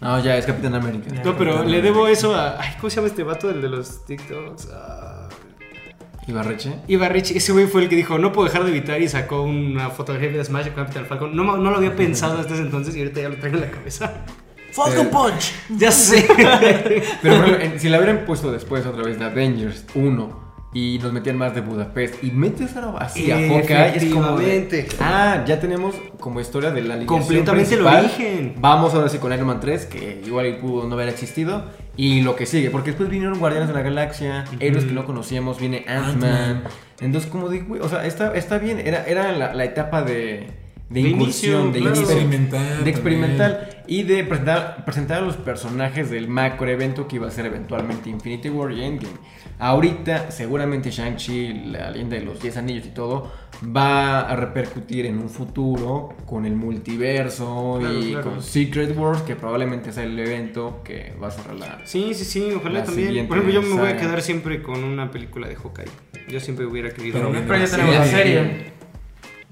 [0.00, 1.10] No, ya, es Capitán América.
[1.24, 2.60] No, pero le debo eso a...
[2.60, 3.50] Ay, ¿cómo se llama este vato?
[3.50, 4.68] El de los TikToks.
[4.72, 5.17] Ah,
[6.28, 6.72] Ibarreche.
[6.88, 9.90] Ibarreche, ese güey fue el que dijo, no puedo dejar de evitar y sacó una
[9.90, 11.34] fotografía de Smash con Capital Falcon.
[11.34, 13.70] No, no lo había pensado hasta ese entonces y ahorita ya lo traigo en la
[13.70, 14.24] cabeza.
[14.72, 15.52] Falcon Eh, Punch.
[15.78, 16.26] Ya sé.
[17.22, 21.38] Pero en- si la hubieran puesto después otra vez de Avengers 1 y nos metían
[21.38, 25.94] más de Budapest y metes ahora así a Hawkeye, es como de, ah, ya tenemos
[26.20, 28.54] como historia de la Completamente el origen.
[28.58, 31.64] Vamos ahora sí con Iron Man 3, que igual pudo no haber existido,
[31.98, 35.58] y lo que sigue, porque después vinieron Guardianes de la Galaxia, héroes que no conocíamos,
[35.58, 36.62] viene Ant-Man.
[37.00, 40.46] Entonces, como digo, güey, o sea, está, está bien, era, era la, la etapa de,
[40.90, 42.00] de De incursión, inicio, de claro.
[42.00, 47.26] Experimental De experimental y de presentar, presentar a los personajes del macro evento que iba
[47.26, 49.14] a ser eventualmente Infinity War y Endgame.
[49.58, 53.32] Ahorita, seguramente Shang-Chi, la leyenda de los 10 anillos y todo,
[53.64, 58.30] va a repercutir en un futuro con el multiverso Claro, y claro.
[58.30, 61.80] con Secret Wars, que probablemente sea el evento que va a cerrar la.
[61.84, 63.26] Sí, sí, sí, ojalá también.
[63.26, 65.90] Por ejemplo, yo me voy a quedar siempre con una película de Hawkeye.
[66.28, 67.40] Yo siempre hubiera querido Pero una.
[67.40, 68.77] Pero ya tenemos la serie.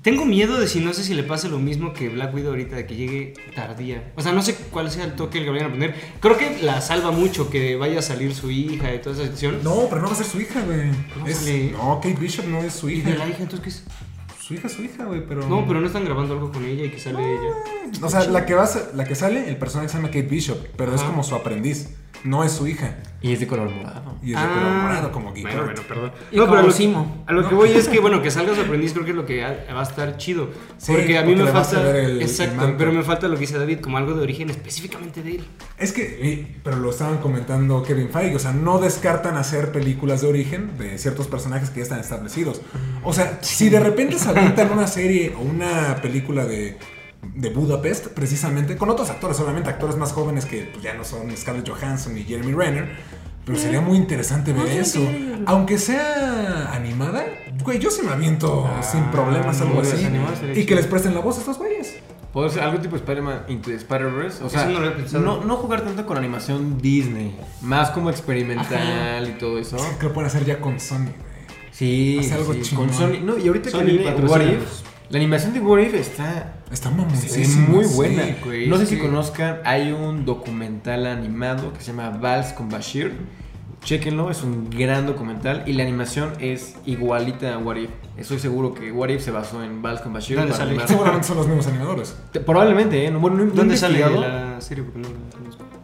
[0.07, 2.77] Tengo miedo de si no sé si le pase lo mismo que Black Widow ahorita,
[2.77, 4.13] de que llegue tardía.
[4.15, 5.97] O sea, no sé cuál sea el toque que le vayan a poner.
[6.21, 9.59] Creo que la salva mucho que vaya a salir su hija y toda esa situación.
[9.65, 10.93] No, pero no va a ser su hija, güey.
[11.19, 11.73] No Es- sale.
[11.73, 13.11] No, Kate Bishop no es su ¿Y hija.
[13.11, 13.85] de la hija entonces qué es?
[14.41, 15.45] Su hija su hija, güey, pero.
[15.49, 17.51] No, pero no están grabando algo con ella y que sale ella.
[18.01, 20.95] O sea, la que, va la que sale, el personaje se llama Kate Bishop, pero
[20.95, 21.89] es como su aprendiz.
[22.27, 22.97] No es su hija.
[23.23, 24.15] Y es de color morado.
[24.23, 24.53] Y es de Ah.
[24.55, 26.13] color morado, como Geek Bueno, bueno, perdón.
[26.31, 27.25] Y No, pero lo, Simo.
[27.27, 29.25] a lo que voy es que, bueno, que salga su aprendiz creo que es lo
[29.27, 30.51] que va a estar chido.
[30.77, 31.99] Sí, porque a mí porque me falta.
[31.99, 35.37] el- exacto, pero me falta lo que dice David, como algo de origen específicamente de
[35.37, 35.45] él.
[35.79, 40.29] Es que, pero lo estaban comentando Kevin Feige, o sea, no descartan hacer películas de
[40.29, 42.61] origen de ciertos personajes que ya están establecidos.
[43.03, 46.77] O sea, si de repente se avientan una serie o una película de,
[47.23, 51.37] de Budapest, precisamente, con otros actores, obviamente actores más jóvenes que pues, ya no son
[51.37, 52.97] Scarlett Johansson y Jeremy Renner,
[53.45, 55.01] pero sería muy interesante ver eso.
[55.47, 57.25] Aunque sea animada,
[57.63, 60.07] güey, yo se me aviento sin problemas algo así.
[60.55, 61.97] Y que les presten la voz a estos güeyes.
[62.33, 64.45] Puede ser algo tipo Spider-Man Into Spider-Verse.
[64.45, 67.35] O sea, no no, no jugar tanto con animación Disney.
[67.63, 69.77] Más como experimental y todo eso.
[69.77, 71.37] Es que lo pueden hacer ya con Sony, güey.
[71.71, 73.21] Sí, algo sí, con Sony.
[73.23, 74.41] No, y ahorita Sony que viene What.
[74.41, 77.95] If, la animación de What If está Está es muy sí.
[77.95, 78.25] buena.
[78.45, 83.15] güey, no sé si conozcan, hay un documental animado que se llama Vals con Bashir.
[83.85, 87.91] Chequenlo, es un gran documental y la animación es igualita a What If.
[88.17, 90.37] Estoy seguro que What If se basó en Vals con Bashir.
[90.39, 90.77] ¿Dónde sale?
[90.89, 92.17] Seguramente son los mismos animadores.
[92.33, 93.11] Te- Probablemente, ¿eh?
[93.13, 94.83] No, bueno, no- ¿Dónde sale la serie?
[94.83, 95.09] Porque no.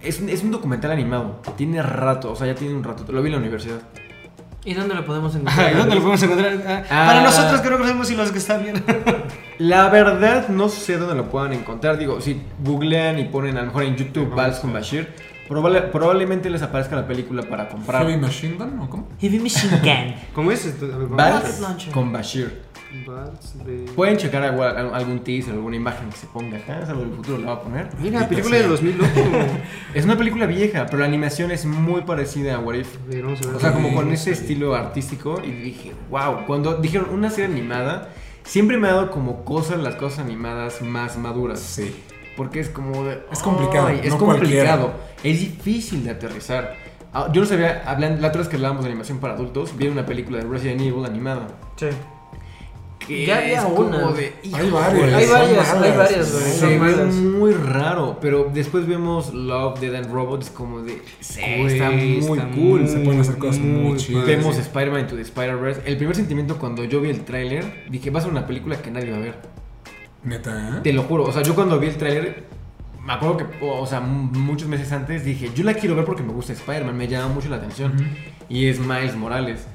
[0.00, 1.42] Es, un- es un documental animado.
[1.56, 3.04] Tiene rato, o sea, ya tiene un rato.
[3.12, 3.80] Lo vi en la universidad.
[4.64, 5.60] ¿Y dónde lo podemos encontrar?
[5.66, 6.52] Ajá, ¿y ¿Dónde lo podemos encontrar?
[6.66, 7.06] Ah, Ah.
[7.06, 8.80] Para nosotros que no conocemos y los que están viendo.
[9.58, 11.98] La verdad, no sé dónde lo puedan encontrar.
[11.98, 15.08] Digo, si googlean y ponen a lo mejor en YouTube Vals con Bashir,
[15.48, 18.02] probable- probablemente les aparezca la película para comprar.
[18.02, 19.08] Heavy Machine Gun o cómo?
[19.20, 20.14] Heavy Machine Gun.
[20.34, 20.86] ¿Cómo es esto?
[21.10, 21.60] Vals
[21.92, 22.62] con Bashir.
[23.06, 23.90] Vals de...
[23.94, 26.80] Pueden checar algún teaser, alguna imagen que se ponga acá.
[26.80, 27.88] Es algo del futuro, lo va a poner.
[28.00, 29.10] Mira, película de 2000, loco.
[29.94, 32.96] Es una película vieja, pero la animación es muy parecida a What If.
[32.96, 33.56] A ver, vamos a ver.
[33.56, 35.40] O sea, como con ese estilo artístico.
[35.44, 36.44] Y dije, wow.
[36.46, 38.10] Cuando dijeron una serie animada,
[38.44, 41.60] siempre me ha dado como cosas las cosas animadas más maduras.
[41.60, 41.94] Sí.
[42.36, 43.20] Porque es como de.
[43.30, 44.92] Es complicado, "Ay, es no complicado.
[45.22, 46.74] Es difícil de aterrizar.
[47.14, 49.86] Ah, Yo no sabía, hablan, la otra vez que hablábamos de animación para adultos, vi
[49.88, 51.46] una película de Resident Evil animada.
[51.76, 51.88] Sí.
[53.06, 54.12] Que Ya había es como una.
[54.12, 55.14] de, Hay varias.
[55.14, 56.26] Hay varias, hay varias.
[56.28, 61.02] Se ve muy raro, pero después vemos Love, Dead and Robots como de...
[61.20, 62.88] Sí, está muy está cool.
[62.88, 64.26] Se pueden hacer cosas muy chidas.
[64.26, 64.60] Vemos Sí.
[64.62, 65.82] Spider-Man Into the Spider-Verse.
[65.86, 68.90] El primer sentimiento cuando yo vi el tráiler, dije, va a ser una película que
[68.90, 69.34] nadie va a ver.
[70.24, 70.76] Neta.
[70.78, 70.80] ¿eh?
[70.82, 72.44] Te lo juro, o sea, yo cuando vi el tráiler,
[73.04, 76.32] me acuerdo que, o sea, muchos meses antes dije, yo la quiero ver porque me
[76.32, 77.94] gusta Spider-Man, me llama mucho la atención.
[77.96, 78.04] Ujú.
[78.48, 79.66] Y es Miles Morales.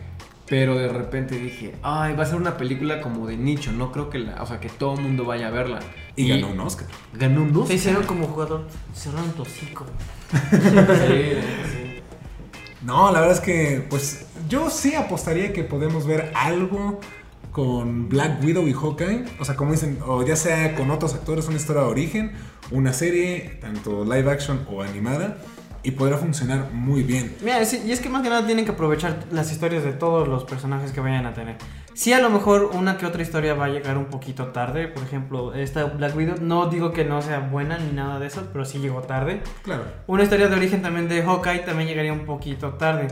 [0.50, 4.10] Pero de repente dije, ay, va a ser una película como de nicho, no creo
[4.10, 5.80] que la, o sea, que todo el mundo vaya a verla.
[6.16, 6.88] Y ganó un Oscar.
[7.14, 7.76] Ganó un Te Oscar.
[7.76, 8.66] hicieron como jugador.
[8.94, 9.86] Cerraron tu hocico.
[10.32, 11.32] Sí,
[11.72, 12.02] sí.
[12.82, 17.00] No, la verdad es que, pues, yo sí apostaría que podemos ver algo
[17.52, 19.26] con Black Widow y Hawkeye.
[19.40, 22.32] O sea, como dicen, o ya sea con otros actores, una historia de origen,
[22.72, 25.38] una serie, tanto live action o animada,
[25.88, 27.34] y podrá funcionar muy bien.
[27.42, 30.28] Mira, sí, y es que más que nada tienen que aprovechar las historias de todos
[30.28, 31.56] los personajes que vayan a tener.
[31.94, 34.90] Sí, a lo mejor una que otra historia va a llegar un poquito tarde.
[34.90, 38.50] Por ejemplo, esta Black Widow, no digo que no sea buena ni nada de eso,
[38.52, 39.42] pero sí llegó tarde.
[39.64, 39.86] Claro.
[40.08, 43.08] Una historia de origen también de Hawkeye también llegaría un poquito tarde.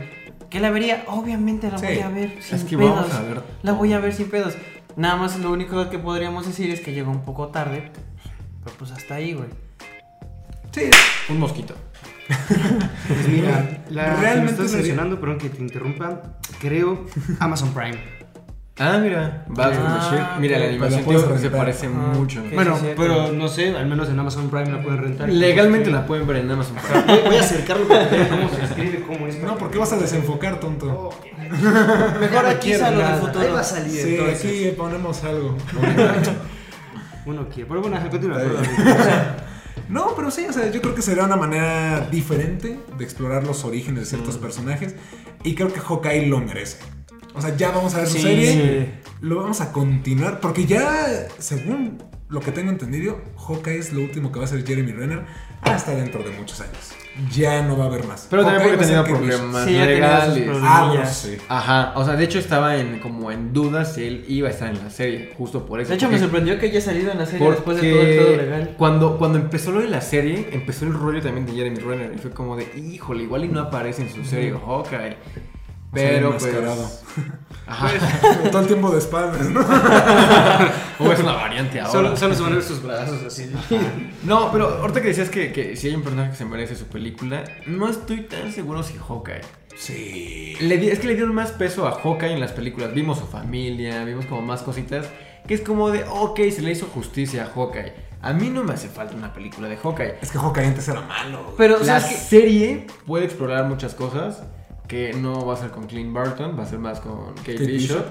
[0.50, 1.04] ¿Qué la vería?
[1.06, 1.86] Obviamente la Sí.
[1.86, 2.94] voy a ver sin Es que pedos.
[2.94, 3.42] vamos a ver.
[3.62, 4.54] La voy a ver sin pedos.
[4.96, 7.90] Nada más lo único que podríamos decir es que llegó un poco tarde.
[8.64, 9.48] Pero pues hasta ahí, güey.
[10.72, 10.90] Sí.
[11.30, 11.74] Un mosquito.
[12.28, 16.22] Pues mira, la Realmente realmente estás sería- mencionando, perdón que te interrumpa,
[16.60, 17.04] creo
[17.40, 18.16] Amazon Prime.
[18.78, 20.36] Ah, mira, Batman Ah.
[20.38, 21.96] Mira, la animación tío, se parece Ajá.
[21.96, 22.42] mucho.
[22.42, 22.54] ¿Qué?
[22.54, 25.28] Bueno, sí, pero no sé, al menos en Amazon Prime la pueden rentar.
[25.30, 27.04] Legalmente la pueden ver en Amazon Prime.
[27.06, 29.40] Voy, voy a acercarlo para vean cómo se escribe, cómo es.
[29.42, 31.10] No, porque vas a desenfocar, tonto.
[32.20, 33.16] Mejor aquí del nada.
[33.16, 33.40] futuro.
[33.46, 34.44] Ahí va a salir Sí, entonces.
[34.44, 35.56] aquí ponemos algo.
[37.24, 37.68] Uno quiere.
[37.68, 38.38] Pero bueno, continúa.
[39.88, 43.64] No, pero sí, o sea, yo creo que sería una manera diferente de explorar los
[43.64, 44.94] orígenes de ciertos personajes.
[45.44, 46.78] Y creo que Hawkeye lo merece.
[47.34, 48.52] O sea, ya vamos a ver su Sí, serie.
[49.02, 49.10] sí.
[49.20, 50.40] Lo vamos a continuar.
[50.40, 54.66] Porque ya, según lo que tengo entendido, Hawkeye es lo último que va a hacer
[54.66, 55.24] Jeremy Renner
[55.62, 56.92] hasta dentro de muchos años.
[57.34, 58.26] Ya no va a haber más.
[58.28, 60.48] Pero también porque tenía problemas Sí, legales.
[60.48, 61.16] Ah, bueno, Problemillas.
[61.16, 61.36] sí.
[61.48, 64.68] Ajá, o sea, de hecho estaba en como en dudas si él iba a estar
[64.68, 65.90] en la serie, justo por eso.
[65.90, 68.36] De hecho, me sorprendió que haya salido en la serie después de todo el pedo
[68.36, 68.74] legal.
[68.76, 72.12] Cuando, cuando empezó lo de la serie, empezó el rollo también de Jeremy Renner.
[72.14, 75.16] Y fue como de, híjole, igual y no aparece en su serie Hawkeye.
[75.92, 76.44] Pero pues.
[77.68, 77.90] Ajá.
[78.50, 79.60] Todo el tiempo de espaldas, ¿no?
[80.98, 81.92] O es una variante ahora.
[81.92, 83.50] Solo, solo se van a ver sus brazos así.
[84.22, 86.86] No, pero ahorita que decías que, que si hay un personaje que se merece su
[86.86, 89.40] película, no estoy tan seguro si Hawkeye.
[89.76, 90.56] Sí.
[90.60, 92.94] Le di- es que le dieron más peso a Hawkeye en las películas.
[92.94, 95.06] Vimos su familia, vimos como más cositas.
[95.46, 97.92] Que es como de, ok, se le hizo justicia a Hawkeye.
[98.22, 100.14] A mí no me hace falta una película de Hawkeye.
[100.22, 101.54] Es que Hawkeye antes era malo.
[101.58, 104.44] Pero, La serie puede explorar muchas cosas.
[104.88, 107.66] Que no va a ser con Clint Barton, va a ser más con Kate, Kate
[107.66, 107.96] Bishop.
[107.98, 108.04] Bishop.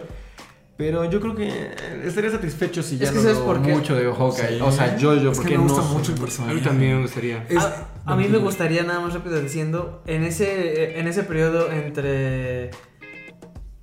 [0.77, 1.71] Pero yo creo que
[2.03, 3.71] estaría satisfecho si ya Es que no ¿sabes veo por qué?
[3.71, 4.57] mucho de Hawkeye.
[4.57, 4.59] Sí.
[4.61, 6.53] O sea, yo, yo, Es que porque me gusta no mucho el A personaje.
[6.55, 7.45] mí también me gustaría.
[7.47, 11.71] Es- a, a mí me gustaría nada más rápido diciendo, en ese, en ese periodo
[11.71, 12.71] entre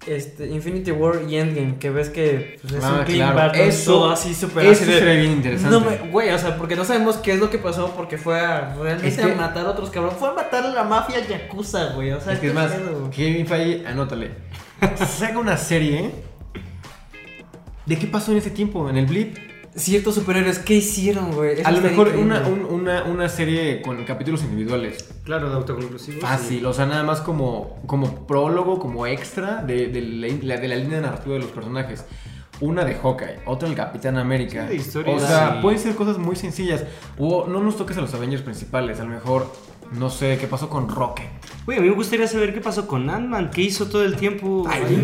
[0.06, 3.54] este, Infinity War y Endgame, que ves que pues, es Ah, un Clint claro.
[3.54, 5.70] Eso- todo así súper Eso así de- sería bien interesante.
[5.78, 8.38] No me, güey, o sea, porque no sabemos qué es lo que pasó porque fue
[8.40, 10.18] a realmente Es que- a matar a otros cabrones.
[10.18, 12.10] Fue a matar a la mafia yakuza, güey.
[12.12, 13.10] O sea, Es que es más, pedo.
[13.10, 14.30] Kevin Feige, anótale.
[15.18, 16.10] Saca una serie
[17.86, 19.36] de qué pasó en ese tiempo, en el blip.
[19.74, 21.60] Ciertos superhéroes, ¿qué hicieron, güey?
[21.60, 25.08] Eso A lo mejor una, un- una, una serie con capítulos individuales.
[25.24, 26.20] Claro, de autoconclusivo.
[26.20, 30.00] Fácil, o sea, nada más como, como prólogo, como extra de, de
[30.42, 32.04] la, de la línea narrativa de los personajes.
[32.60, 34.68] Una de Hawkeye, otra del Capitán América.
[34.70, 35.58] Sí, de o sea, sí.
[35.62, 36.84] pueden ser cosas muy sencillas.
[37.18, 39.50] O no nos toques a los Avengers principales, a lo mejor,
[39.98, 41.26] no sé, qué pasó con Rocket.
[41.64, 44.66] Güey, a mí me gustaría saber qué pasó con Ant-Man, qué hizo todo el tiempo
[44.68, 45.02] ahí ¿quieres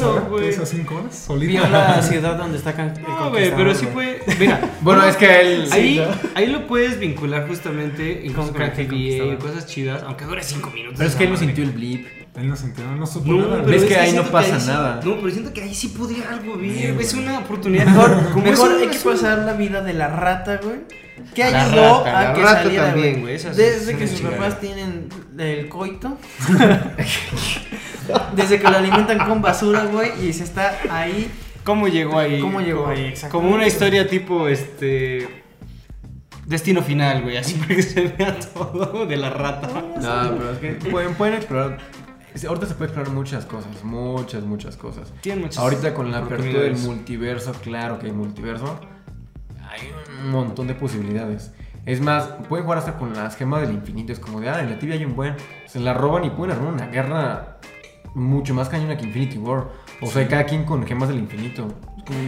[0.00, 0.50] metido, güey.
[0.50, 1.16] hizo cinco horas?
[1.26, 1.50] Solito.
[1.52, 4.20] Vio la ciudad donde está can- No, güey, pero sí fue.
[4.38, 5.68] Mira, Bueno, es que él.
[5.72, 6.00] ahí,
[6.36, 10.94] ahí lo puedes vincular justamente incluso Con TVA y cosas chidas, aunque dure 5 minutos.
[10.98, 12.06] Pero es que él no sintió el blip.
[12.36, 13.56] Él no sintió, no supo No, nada.
[13.62, 15.00] pero ¿Ves es que ahí no pasa nada?
[15.02, 16.96] no, pero siento que ahí sí podría algo bien.
[17.00, 17.86] Es una oportunidad.
[17.86, 20.80] Mejor, mejor hay que pasar la vida de la rata, güey.
[21.34, 23.34] Que La ayudó rata, la a que rata saliera, también, güey.
[23.34, 25.08] Desde es que sus papás tienen
[25.38, 26.18] el coito.
[28.36, 30.26] Desde que lo alimentan con basura, güey.
[30.26, 31.30] Y se está ahí.
[31.64, 32.40] ¿Cómo llegó ahí?
[32.40, 33.14] ¿Cómo llegó ahí?
[33.30, 35.42] Como una historia tipo, este...
[36.46, 39.68] Destino final, güey, así para que se vea todo de la rata.
[40.00, 41.78] No, pero es que pueden, pueden explorar.
[42.46, 45.12] Ahorita se puede explorar muchas cosas, muchas, muchas cosas.
[45.22, 48.78] Tienen muchas Ahorita con la apertura del multiverso, claro que hay multiverso,
[49.80, 49.92] hay
[50.24, 51.52] un montón de posibilidades.
[51.84, 54.12] Es más, pueden jugar hasta con las gemas del infinito.
[54.12, 55.34] Es como de, ah, en la tibia hay un buen.
[55.66, 57.58] Se la roban y pueden armar una guerra
[58.14, 59.68] mucho más cañona que Infinity War.
[60.00, 61.68] O sea, cada quien con gemas del infinito.
[61.98, 62.18] Es como,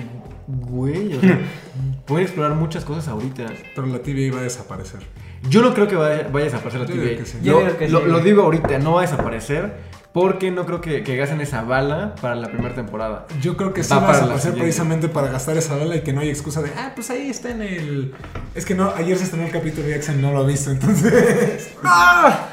[0.46, 1.40] güey, o sea,
[2.06, 3.46] pueden explorar muchas cosas ahorita.
[3.74, 5.00] Pero la tibia iba a desaparecer.
[5.48, 7.04] Yo no creo que vaya, vaya a desaparecer la Yo TVA.
[7.04, 7.38] digo que sí.
[7.42, 8.06] Yo Lo, digo que lo- sí.
[8.06, 9.76] lo digo ahorita, no va a desaparecer.
[10.12, 13.26] Porque no creo que, que gasten esa bala para la primera temporada.
[13.40, 14.60] Yo creo que sí Va a la siguiente.
[14.60, 17.50] precisamente para gastar esa bala y que no haya excusa de, ah, pues ahí está
[17.50, 18.14] en el...
[18.54, 21.70] Es que no, ayer se estrenó el capítulo y Axel no lo ha visto, entonces...
[21.84, 22.48] ¡Ah!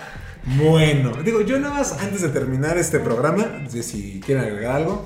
[0.58, 5.04] Bueno, digo, yo nada más antes de terminar este programa, si quieren agregar algo,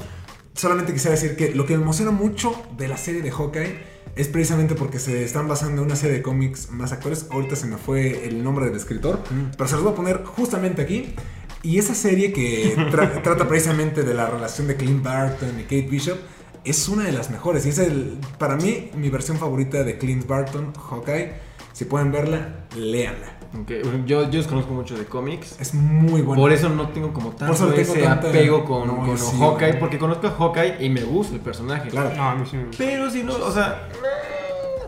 [0.54, 4.28] solamente quisiera decir que lo que me emociona mucho de la serie de Hawkeye es
[4.28, 7.28] precisamente porque se están basando en una serie de cómics más actuales.
[7.32, 9.22] Ahorita se me fue el nombre del escritor,
[9.56, 11.16] pero se los voy a poner justamente aquí.
[11.64, 15.88] Y esa serie que tra- trata precisamente de la relación de Clint Barton y Kate
[15.89, 16.18] Bishop
[16.64, 17.66] es una de las mejores.
[17.66, 21.34] Y es el, para mí mi versión favorita de Clint Barton, Hawkeye.
[21.74, 23.38] Si pueden verla, léanla.
[23.62, 23.72] Ok,
[24.05, 25.55] Yo, yo desconozco mucho de cómics.
[25.60, 26.39] Es muy buena.
[26.41, 29.74] Por eso no tengo como tanto tengo ese tanta- apego con, No, con sí, Hawkeye.
[29.76, 31.89] Porque conozco a Hawkeye y me gusta el personaje.
[31.89, 32.16] Claro.
[32.16, 32.84] No, a mí sí me gusta.
[32.84, 33.88] Pero si no, o sea.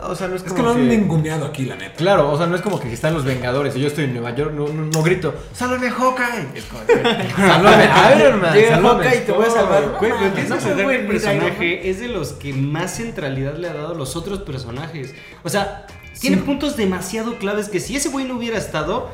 [0.04, 1.94] O sea, no es Es como que lo han ninguneado aquí, la neta.
[1.96, 4.34] Claro, o sea, no es como que están los Vengadores y yo estoy en Nueva
[4.34, 6.48] York, no, no, no grito, ¡Sálvame Hawkeye!
[6.54, 6.82] Es como,
[7.36, 8.54] ¡Sálvame Iron Man!
[8.54, 9.56] Llega ¡Sálvame Hawkeye y te voy a Thor".
[9.56, 9.96] salvar.
[9.98, 13.68] Güey, pero tienes no que que el personaje es de los que más centralidad le
[13.68, 15.14] ha dado a los otros personajes.
[15.44, 15.86] O sea,
[16.20, 19.08] tiene puntos demasiado claves que si ese güey no hubiera estado,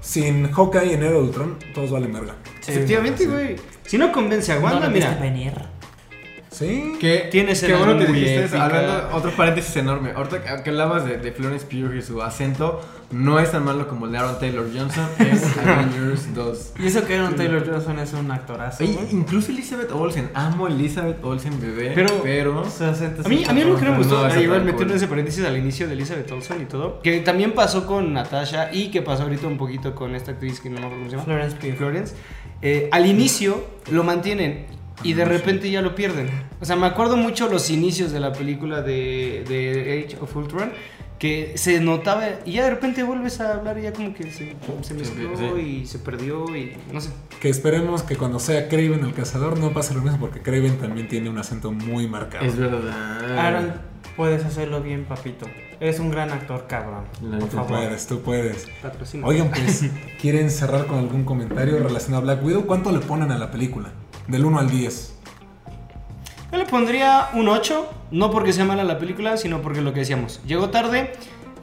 [0.00, 2.34] Sin Hawkeye en Era Ultron, todos valen verga.
[2.66, 3.28] efectivamente, sí.
[3.30, 3.56] güey.
[3.86, 5.16] Si no convence a Wanda, No mira.
[5.20, 5.52] venir.
[6.58, 6.94] Sí.
[6.98, 8.60] Que, Tiene Qué escenas bueno que dijiste eso, épicas.
[8.72, 10.12] hablando, otro paréntesis enorme.
[10.14, 12.80] Ahorita que- hablabas de, de Florence Pugh y su acento,
[13.10, 16.72] no es tan malo como el de Aaron Taylor Johnson en Avengers 2.
[16.80, 18.82] Y eso que Aaron Taylor Johnson es un actorazo.
[18.84, 23.48] Oye, incluso Elizabeth Olsen, amo Elizabeth Olsen bebé, Pero- pero, Su acento A mí, es
[23.48, 25.56] a mí algo que no me No, gustó, esa ahí igual metiendo ese paréntesis al
[25.58, 29.46] inicio de Elizabeth Olsen y todo, que también pasó con Natasha y que pasó ahorita
[29.46, 31.24] un poquito con esta actriz que no me acuerdo cómo se llama.
[31.24, 31.76] Florence Pugh.
[31.76, 32.14] Florence,
[32.62, 36.28] eh, al inicio lo mantienen y de repente ya lo pierden.
[36.60, 40.72] O sea, me acuerdo mucho los inicios de la película de, de Age of Ultron,
[41.18, 44.54] que se notaba y ya de repente vuelves a hablar y ya como que se,
[44.82, 45.60] se mezcló sí.
[45.82, 47.10] y se perdió y no sé.
[47.40, 51.08] Que esperemos que cuando sea Craven el cazador no pase lo mismo porque Craven también
[51.08, 52.44] tiene un acento muy marcado.
[52.44, 53.38] es verdad.
[53.38, 53.74] Aaron,
[54.16, 55.46] puedes hacerlo bien, papito.
[55.78, 57.04] Eres un gran actor, cabrón.
[57.22, 57.70] La Por Tú favor.
[57.78, 58.66] puedes, tú puedes.
[58.82, 59.26] Patrocina.
[59.26, 59.84] Oigan, pues,
[60.20, 62.66] ¿quieren cerrar con algún comentario relacionado a Black Widow?
[62.66, 63.92] ¿Cuánto le ponen a la película?
[64.28, 65.14] Del 1 al 10.
[66.52, 70.00] Yo le pondría un 8, no porque sea mala la película, sino porque lo que
[70.00, 71.12] decíamos, llegó tarde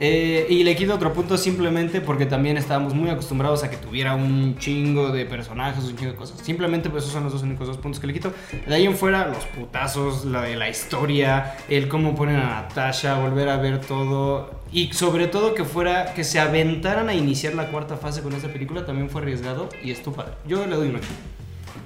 [0.00, 4.16] eh, y le quito otro punto simplemente porque también estábamos muy acostumbrados a que tuviera
[4.16, 6.40] un chingo de personajes, un chingo de cosas.
[6.40, 8.32] Simplemente pues esos son los dos únicos dos puntos que le quito.
[8.66, 13.20] De ahí en fuera, los putazos, la de la historia, el cómo ponen a Natasha,
[13.20, 17.68] volver a ver todo y sobre todo que fuera, que se aventaran a iniciar la
[17.68, 20.32] cuarta fase con esta película también fue arriesgado y estuvo padre.
[20.46, 21.06] Yo le doy un 8.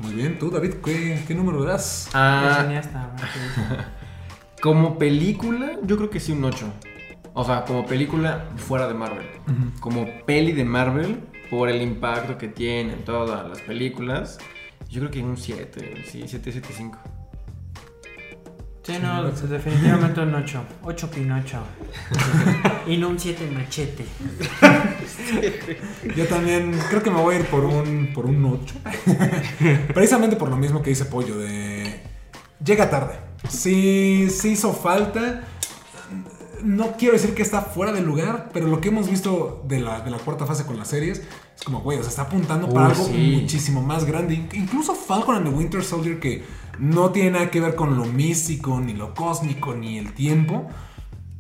[0.00, 2.08] Muy bien, tú, David, ¿qué, qué número le das?
[2.14, 2.66] Ah.
[4.60, 6.66] Como película, yo creo que sí un 8.
[7.34, 9.26] O sea, como película fuera de Marvel.
[9.78, 14.38] Como peli de Marvel, por el impacto que tiene en todas las películas,
[14.88, 16.02] yo creo que un 7.
[16.04, 16.98] Sí, 7, 7, 5.
[18.88, 20.62] Sí, no, definitivamente un 8.
[20.82, 21.58] 8 Pinocho.
[22.86, 24.04] y no un 7 machete.
[26.16, 28.74] Yo también creo que me voy a ir por un, por un 8.
[29.92, 32.00] Precisamente por lo mismo que dice Pollo, de...
[32.64, 33.14] Llega tarde.
[33.48, 35.44] Sí, sí hizo falta,
[36.64, 40.00] no quiero decir que está fuera de lugar, pero lo que hemos visto de la,
[40.00, 41.18] de la cuarta fase con las series
[41.56, 43.38] es como, güey, o sea, está apuntando para algo sí.
[43.42, 44.34] muchísimo más grande.
[44.34, 46.42] In- Incluso Falcon and the Winter Soldier, que
[46.78, 50.68] no tiene nada que ver con lo místico, ni lo cósmico, ni el tiempo.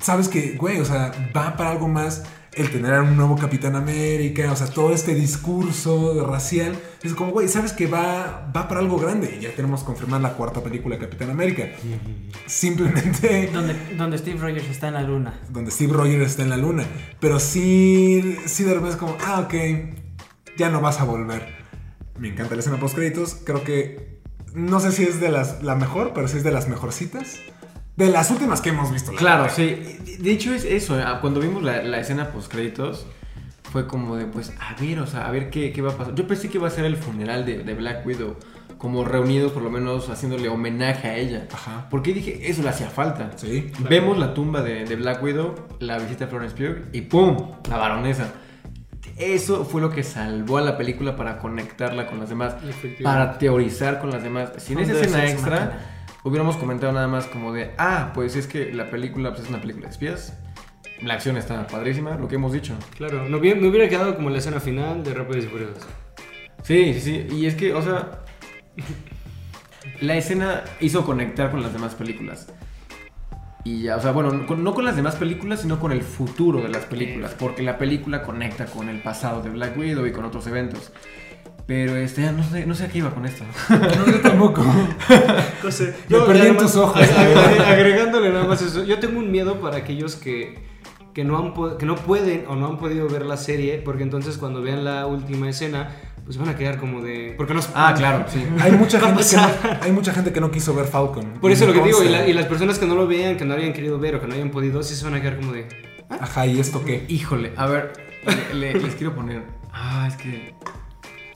[0.00, 2.24] Sabes que, güey, o sea, va para algo más
[2.54, 6.76] el tener a un nuevo Capitán América, o sea, todo este discurso racial.
[7.02, 9.36] Es como, güey, sabes que va, va para algo grande.
[9.38, 11.68] Y ya tenemos confirmada la cuarta película de Capitán América.
[12.46, 15.38] Simplemente Donde, donde Steve Rogers está en la luna.
[15.50, 16.84] donde Steve Rogers está en la luna.
[17.20, 19.54] Pero sí, sí de repente es como, ah, ok,
[20.56, 21.56] ya no vas a volver.
[22.18, 23.36] Me encanta la escena post créditos.
[23.44, 24.17] Creo que
[24.58, 27.38] no sé si es de las la mejor, pero sí es de las mejorcitas.
[27.96, 29.12] De las últimas que hemos visto.
[29.12, 29.56] la Claro, verdad.
[29.56, 30.16] sí.
[30.20, 31.00] De hecho es eso.
[31.04, 33.06] ah, Cuando vimos la, la escena post créditos
[33.72, 36.14] fue como de pues a ver, o sea, a ver qué, qué va a pasar.
[36.14, 38.36] Yo pensé que iba a ser el funeral de, de Black Widow,
[38.78, 41.48] como reunidos por lo menos haciéndole homenaje a ella.
[41.52, 41.86] Ajá.
[41.90, 43.32] Porque dije, eso le hacía falta.
[43.36, 43.70] Sí.
[43.90, 47.50] Vemos la tumba de, de Black Widow, la visita a Florence Pugh y ¡pum!
[47.68, 48.32] La baronesa.
[49.18, 52.56] Eso fue lo que salvó a la película para conectarla con las demás,
[53.02, 54.52] para teorizar con las demás.
[54.58, 55.80] Si en esa escena ex extra
[56.22, 59.60] hubiéramos comentado nada más como de, ah, pues es que la película pues, es una
[59.60, 60.38] película de espías,
[61.02, 62.74] la acción está padrísima, lo que hemos dicho.
[62.96, 65.86] Claro, no, me hubiera quedado como la escena final de Rápidos y Furiosos.
[66.62, 68.24] Sí, sí, sí, y es que, o sea,
[70.00, 72.52] la escena hizo conectar con las demás películas.
[73.68, 76.00] Y ya, o sea, bueno, no con, no con las demás películas, sino con el
[76.00, 80.12] futuro de las películas, porque la película conecta con el pasado de Black Widow y
[80.12, 80.90] con otros eventos.
[81.66, 83.44] Pero este, no sé, no sé a qué iba con esto.
[83.68, 84.64] No, yo tampoco.
[85.62, 87.02] José, Me perdí en tus ojos.
[87.66, 88.84] agregándole nada más eso.
[88.84, 90.58] Yo tengo un miedo para aquellos que,
[91.12, 94.38] que, no han, que no pueden o no han podido ver la serie, porque entonces
[94.38, 95.90] cuando vean la última escena,
[96.28, 97.32] pues van a quedar como de...
[97.38, 98.44] Porque no Ah, claro, sí.
[98.60, 99.48] Hay mucha, gente que no,
[99.80, 101.38] hay mucha gente que no quiso ver Falcon.
[101.40, 102.18] Por eso lo que digo, y, consta.
[102.20, 104.26] la- y las personas que no lo vean, que no hayan querido ver o que
[104.26, 105.66] no hayan podido, sí se van a quedar como de...
[106.20, 107.06] Ajá, ¿y esto qué?
[107.08, 107.92] Híjole, a ver,
[108.52, 109.42] le- le- les quiero poner.
[109.72, 110.54] Ah, es que.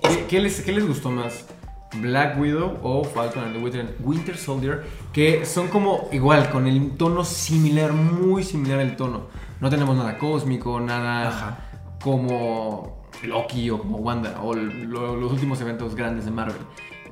[0.03, 1.47] ¿Qué, qué les, qué les gustó más?
[1.95, 4.83] Black Widow o Falcon and the Winter, Winter Soldier,
[5.13, 9.27] que son como igual, con el tono similar, muy similar el tono.
[9.61, 11.59] No tenemos nada cósmico, nada Ajá.
[12.03, 16.57] como Loki o como Wanda o lo- los últimos eventos grandes de Marvel.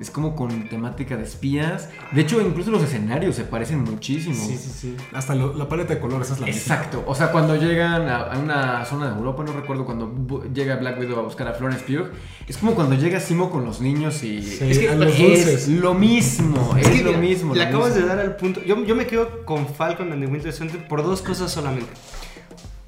[0.00, 1.90] Es como con temática de espías.
[2.12, 4.34] De hecho, incluso los escenarios se parecen muchísimo.
[4.34, 4.96] Sí, sí, sí.
[5.12, 6.58] Hasta lo- la paleta de colores es la misma.
[6.58, 7.04] Exacto.
[7.06, 10.98] O sea, cuando llegan a, a una zona de Europa, no recuerdo cuando llega Black
[10.98, 12.06] Widow a buscar a Florence Pugh,
[12.48, 15.18] es como cuando llega Simo con los niños y Sí, es que a los es
[15.18, 15.68] dulces.
[15.68, 17.54] lo mismo, es, que lo mira, mismo.
[17.54, 18.62] Le lo acabas de dar al punto.
[18.64, 21.90] Yo, yo me quedo con Falcon and the Winter Soldier por dos cosas solamente.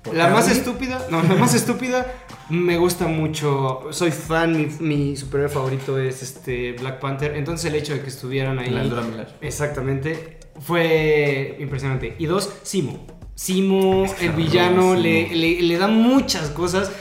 [0.02, 2.06] ¿Por La más estúpida, no, la más estúpida,
[2.51, 7.76] me gusta mucho, soy fan, mi, mi superhéroe favorito es este Black Panther, entonces el
[7.78, 8.74] hecho de que estuvieran ahí,
[9.40, 12.14] exactamente, fue impresionante.
[12.18, 13.07] Y dos, Simo.
[13.34, 16.93] Simo, Es que el villano, le, le- le da muchas cosas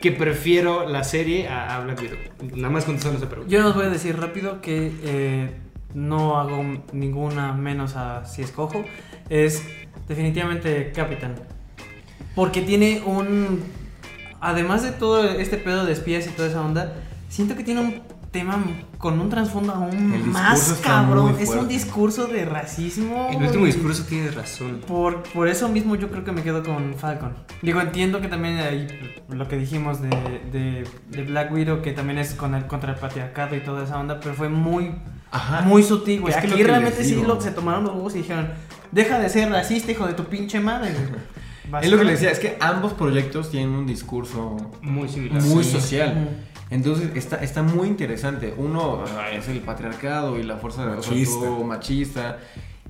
[0.00, 2.18] que prefiero la serie a, a Black Widow.
[2.56, 3.52] Nada más contestando esa pregunta.
[3.52, 5.50] Yo os voy a decir rápido que eh,
[5.92, 8.84] no hago ninguna menos a si escojo.
[9.28, 9.62] Es
[10.08, 11.34] definitivamente Capitán.
[12.34, 13.62] Porque tiene un...
[14.40, 16.92] Además de todo este pedo de espías y toda esa onda,
[17.28, 18.62] siento que tiene un tema
[18.98, 21.36] con un trasfondo aún más cabrón.
[21.40, 23.28] Es un discurso de racismo.
[23.32, 24.80] El último discurso tiene razón.
[24.86, 27.34] Por, por eso mismo yo creo que me quedo con Falcon.
[27.62, 28.86] Digo, entiendo que también hay
[29.28, 30.08] lo que dijimos de,
[30.52, 33.98] de, de Black Widow, que también es con el, contra el patriarcado y toda esa
[33.98, 34.94] onda, pero fue muy,
[35.30, 35.62] Ajá.
[35.62, 36.34] muy sutil, güey.
[36.34, 38.48] Aquí que realmente sí lo, se tomaron los huevos y dijeron,
[38.92, 40.94] deja de ser racista, hijo de tu pinche madre.
[41.70, 41.84] güey".
[41.84, 45.40] Es lo que les decía, es que ambos proyectos tienen un discurso Muy similar.
[45.42, 45.72] muy Sí.
[45.72, 46.28] social.
[46.70, 48.54] Entonces está, está muy interesante.
[48.56, 50.96] Uno ah, es el patriarcado y la fuerza de
[51.64, 52.38] Machista.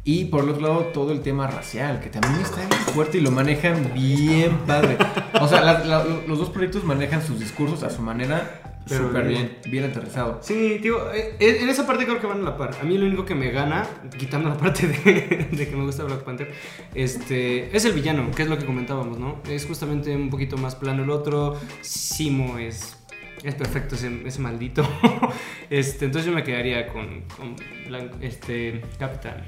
[0.03, 3.21] Y por el otro lado, todo el tema racial, que también está bien fuerte y
[3.21, 4.97] lo manejan bien padre.
[5.41, 9.29] O sea, la- la- los dos proyectos manejan sus discursos a su manera Pero súper
[9.29, 9.59] bien.
[9.67, 10.41] bien, aterrizado.
[10.43, 12.71] Sí, tío, eh, eh, en esa parte creo que van a la par.
[12.81, 13.87] A mí lo único que me gana,
[14.19, 16.51] quitando la parte de, de que me gusta Black Panther,
[16.95, 19.41] este, es el villano, que es lo que comentábamos, ¿no?
[19.49, 21.59] Es justamente un poquito más plano el otro.
[21.83, 22.97] Simo es,
[23.45, 24.83] es perfecto ese, ese maldito.
[25.71, 27.55] este, entonces yo me quedaría con, con
[27.87, 29.45] Blanco- este, Capitán.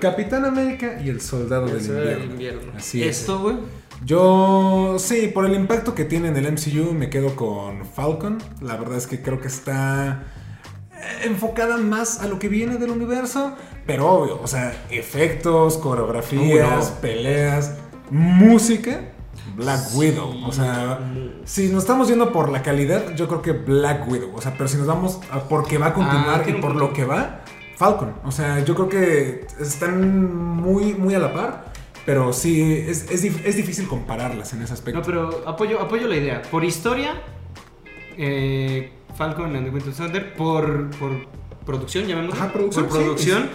[0.00, 2.60] Capitán América y el Soldado del El Soldado del Invierno.
[2.60, 2.72] Invierno.
[2.78, 3.20] Así es.
[3.20, 3.56] Esto, güey.
[4.04, 8.38] Yo, sí, por el impacto que tiene en el MCU me quedo con Falcon.
[8.60, 10.24] La verdad es que creo que está
[10.92, 13.54] eh, enfocada más a lo que viene del universo.
[13.86, 17.00] Pero obvio, o sea, efectos, coreografías, no.
[17.00, 17.74] peleas,
[18.10, 19.10] música.
[19.56, 20.46] Black Widow.
[20.46, 20.98] O sea,
[21.44, 24.34] si nos estamos yendo por la calidad, yo creo que Black Widow.
[24.34, 26.92] O sea, pero si nos vamos a porque va a continuar Ah, y por lo
[26.92, 27.42] que va,
[27.76, 28.14] Falcon.
[28.24, 31.73] O sea, yo creo que están muy, muy a la par.
[32.06, 35.00] Pero sí, es, es, es difícil compararlas en ese aspecto.
[35.00, 36.42] No, pero apoyo, apoyo la idea.
[36.42, 37.22] Por historia,
[38.18, 40.34] eh, Falcon and the Winter Soldier.
[40.34, 41.26] Por, por
[41.64, 42.34] producción, llamémoslo.
[42.42, 43.48] Ajá, producción, Por producción, sí,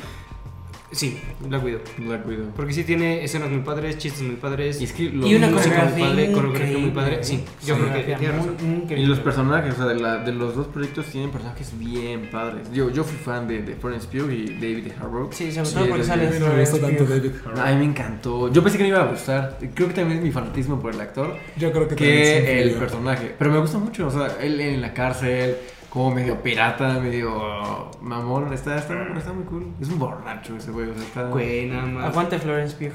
[1.40, 1.80] Black Widow.
[2.00, 2.46] Black Widow.
[2.56, 4.82] Porque sí tiene escenas muy padres, chistes muy padres.
[4.82, 6.92] Y es que lo- Y una muy coreografía padre, coreografía muy increíble.
[7.02, 7.24] padre.
[7.24, 8.56] Sí, yo creo que tiene razón.
[8.90, 12.72] Y los personajes, o sea, de, la- de los dos proyectos tienen personajes bien padres.
[12.74, 15.30] Yo, yo fui fan de, de Florence Pugh y David Harbour.
[15.32, 17.60] Sí, sobre Sí, todo porque sale A mí no me gusta tanto David Harbour.
[17.62, 18.52] A mí me encantó.
[18.52, 19.58] Yo pensé que no iba a gustar.
[19.76, 22.48] Creo que también es mi fanatismo por el actor Yo creo que también que sí
[22.70, 23.36] el personaje.
[23.38, 25.56] Pero me gusta mucho, o sea, él en la cárcel,
[25.90, 28.54] como medio pirata, medio mamón.
[28.54, 29.68] Está, está, está muy cool.
[29.82, 31.24] Es un borracho ese güey, o sea, está...
[31.24, 32.06] Güey, nada más.
[32.06, 32.94] Aguante Florence Pugh.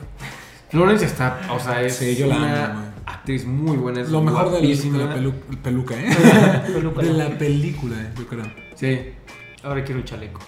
[0.71, 2.93] Florence está, o sea, es Sí, yo la una amo, güey.
[3.07, 4.01] actriz muy buena.
[4.01, 4.99] Es Lo mejor de la, de guapísima.
[4.99, 6.11] la pelu- peluca, ¿eh?
[6.75, 7.03] Peluca.
[7.03, 8.45] de la película, yo creo.
[8.75, 9.13] Sí.
[9.63, 10.41] Ahora quiero un chaleco.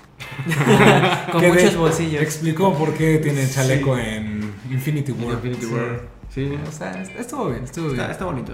[1.32, 2.22] Con Que muchos de- bolsillos.
[2.22, 5.34] Explicó por qué tiene el chaleco en Infinity War.
[5.34, 5.72] Infinity Sí.
[5.72, 6.00] War.
[6.28, 6.58] Sí.
[6.68, 8.00] O sea, estuvo bien, estuvo bien.
[8.00, 8.52] Está, está bonito.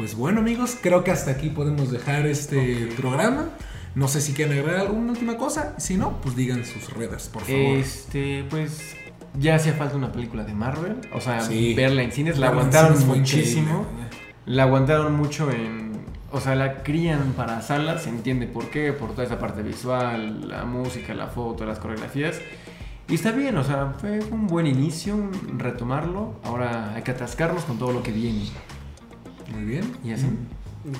[0.00, 3.50] Pues bueno, amigos, creo que hasta aquí podemos dejar este programa.
[3.94, 5.74] No sé si quieren agregar alguna última cosa.
[5.76, 7.60] Si no, pues digan sus redes, por favor.
[7.76, 8.96] Este, pues
[9.38, 11.74] ya hacía falta una película de Marvel, o sea, Sí.
[11.74, 13.86] verla en cines, la aguantaron cines muchísimo.
[14.46, 15.92] La aguantaron mucho en,
[16.32, 20.48] o sea, la crían para salas, se entiende por qué, por toda esa parte visual,
[20.48, 22.40] la música, la foto, las coreografías.
[23.06, 25.28] Y está bien, o sea, fue un buen inicio,
[25.58, 26.36] retomarlo.
[26.42, 28.46] Ahora hay que atascarnos con todo lo que viene.
[29.52, 29.92] Muy bien.
[30.04, 30.26] Y así.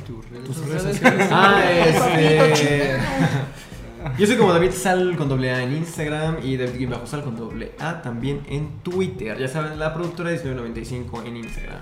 [0.07, 0.29] Tus
[0.67, 1.29] redes sociales.
[1.31, 2.97] Ah, este.
[4.19, 7.37] Yo soy como David Sal con doble A en Instagram y David Bajo Sal con
[7.37, 9.39] doble A también en Twitter.
[9.39, 11.81] Ya saben, la productora 1995 en Instagram.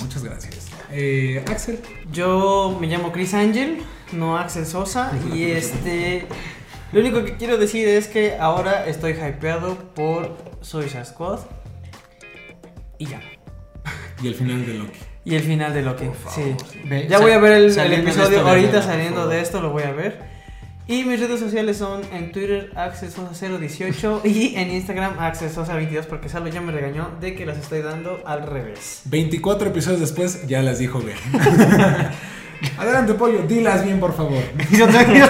[0.00, 0.68] Muchas gracias.
[0.90, 1.80] Eh, Axel.
[2.12, 3.78] Yo me llamo Chris Angel,
[4.12, 5.12] no Axel Sosa.
[5.34, 6.26] Y este.
[6.92, 11.40] Lo único que quiero decir es que ahora estoy hypeado por Suicide Squad.
[12.98, 13.22] Y ya.
[14.22, 14.98] Y el final de Loki.
[15.24, 16.06] Y el final de Loki.
[16.34, 16.54] Sí.
[16.84, 19.70] Ve, Ya voy a ver el, el episodio esto, ahorita véanlo, saliendo de esto, lo
[19.70, 20.32] voy a ver.
[20.88, 26.60] Y mis redes sociales son en Twitter AxelSosa018 y en Instagram AxelSosa22 porque Salo ya
[26.60, 29.02] me regañó de que las estoy dando al revés.
[29.04, 31.16] 24 episodios después ya las dijo bien.
[32.78, 33.42] Adelante, pollo.
[33.42, 34.42] Dilas bien, por favor.
[34.70, 35.24] Yo también,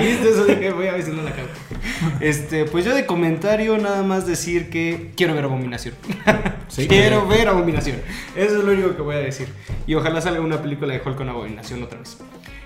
[0.00, 1.48] dijiste eso dije, voy a la cago.
[2.20, 5.94] Este, pues yo de comentario nada más decir que quiero ver Abominación.
[6.68, 7.96] Sí, quiero ver Abominación.
[8.36, 9.48] Eso es lo único que voy a decir.
[9.86, 12.18] Y ojalá salga una película de Hulk con Abominación otra vez.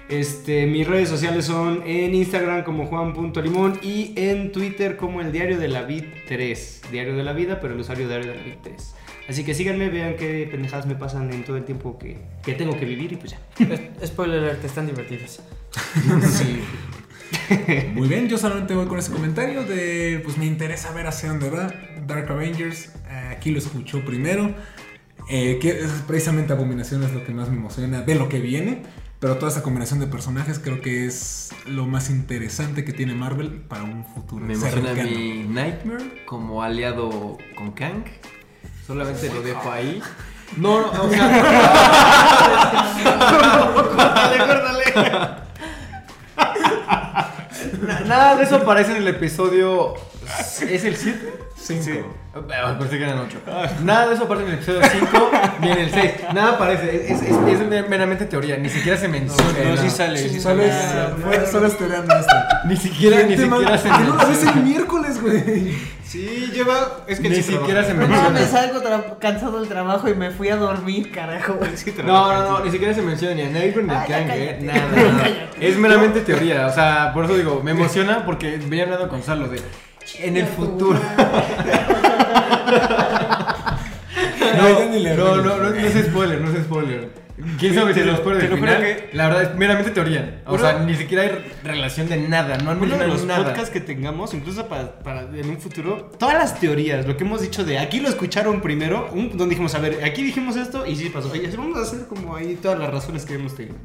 [0.09, 5.59] Este, mis redes sociales son en Instagram como juan.limón y en Twitter como el Diario
[5.59, 6.83] de la Vid 3.
[6.91, 8.95] Diario de la Vida, pero el usuario Diario de la Vid 3.
[9.29, 12.79] Así que síganme, vean qué pendejadas me pasan en todo el tiempo que, que tengo
[12.79, 13.39] que vivir y pues ya.
[14.07, 15.41] Spoiler alert, están divertidos.
[16.27, 16.63] Sí.
[17.95, 21.51] Muy bien, yo solamente voy con ese comentario de, pues me interesa ver hacia dónde
[21.51, 21.73] va
[22.07, 22.87] Dark Avengers.
[23.11, 24.55] Eh, aquí lo escuchó primero.
[25.31, 28.83] Eh, que es precisamente Abominación es lo que más me emociona de lo que viene.
[29.21, 33.51] Pero toda esa combinación de personajes creo que es lo más interesante que tiene Marvel
[33.63, 35.11] para un futuro Me emociona cercano.
[35.11, 38.05] mi Nightmare como aliado con Kang.
[38.89, 40.03] Solamente lo dejo ahí.
[40.57, 41.29] No, no, o sea.
[43.75, 44.85] córtale, córtale.
[47.83, 49.95] na- nada de eso aparece en el episodio.
[50.61, 51.33] ¿Es el 7?
[51.57, 52.15] Cinco.
[52.35, 53.39] Ah, Pensé que eran 8.
[53.83, 56.13] Nada de eso aparece en el episodio 5 ni en el 6.
[56.35, 57.13] Nada aparece.
[57.13, 58.57] Es, es, es meramente teoría.
[58.59, 59.53] Ni siquiera se menciona.
[59.65, 60.69] No, sí sale, Sí, sí solo sale.
[60.69, 62.63] es, fue- solo es teoría nuestra.
[62.65, 64.53] Ni siquiera, ni siquiera se ¿por qué no ves menciona.
[64.53, 65.99] el miércoles, güey?
[66.05, 67.05] Sí, lleva.
[67.07, 67.95] Es que Ni sí siquiera se trabaja.
[67.95, 68.31] No menciona.
[68.31, 71.59] mames, salgo tra- cansado del trabajo y me fui a dormir, carajo.
[71.75, 72.63] Sí No, no, no, sí.
[72.67, 74.81] ni siquiera se menciona ni a Nightmare ni a Ah, Kang, eh, nada,
[75.13, 75.29] nada.
[75.61, 79.49] Es meramente teoría, o sea, por eso digo, me emociona porque venía hablando con Salo
[79.49, 79.61] de
[80.19, 80.99] en el futuro.
[84.57, 87.11] No, No, no, no, no es spoiler, no es spoiler.
[87.59, 88.81] ¿Quién sabe si Te lo- lo spoiler te del final?
[88.83, 90.43] que- La verdad es meramente teoría.
[90.47, 93.45] O sea, ni siquiera hay relación de nada, no han Uno de los nada.
[93.45, 97.41] podcasts que tengamos, incluso para, para en un futuro, todas las teorías, lo que hemos
[97.41, 100.97] dicho de aquí lo escucharon primero, un- donde dijimos, a ver, aquí dijimos esto y
[100.97, 101.31] sí pasó.
[101.31, 103.77] Oye, vamos a hacer como ahí todas las razones que hemos tenido.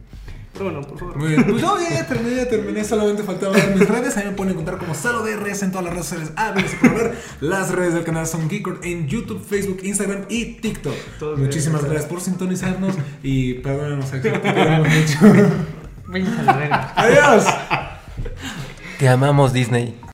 [0.53, 1.17] Pero bueno, por favor.
[1.17, 4.33] Muy bien, pues no, ya, terminé, ya terminé, solamente faltaba ver mis redes, ahí me
[4.33, 7.71] pueden encontrar como Salo DRS en todas las redes sociales, ah, bien, por ver, las
[7.71, 10.93] redes del canal son Geekord en YouTube, Facebook, Instagram y TikTok.
[11.17, 14.87] Todos Muchísimas bien, gracias por sintonizarnos y perdónanos, Axel, te queremos
[15.23, 15.53] mucho.
[16.47, 16.93] A verga.
[16.95, 17.45] Adiós.
[18.99, 19.95] Te amamos, Disney.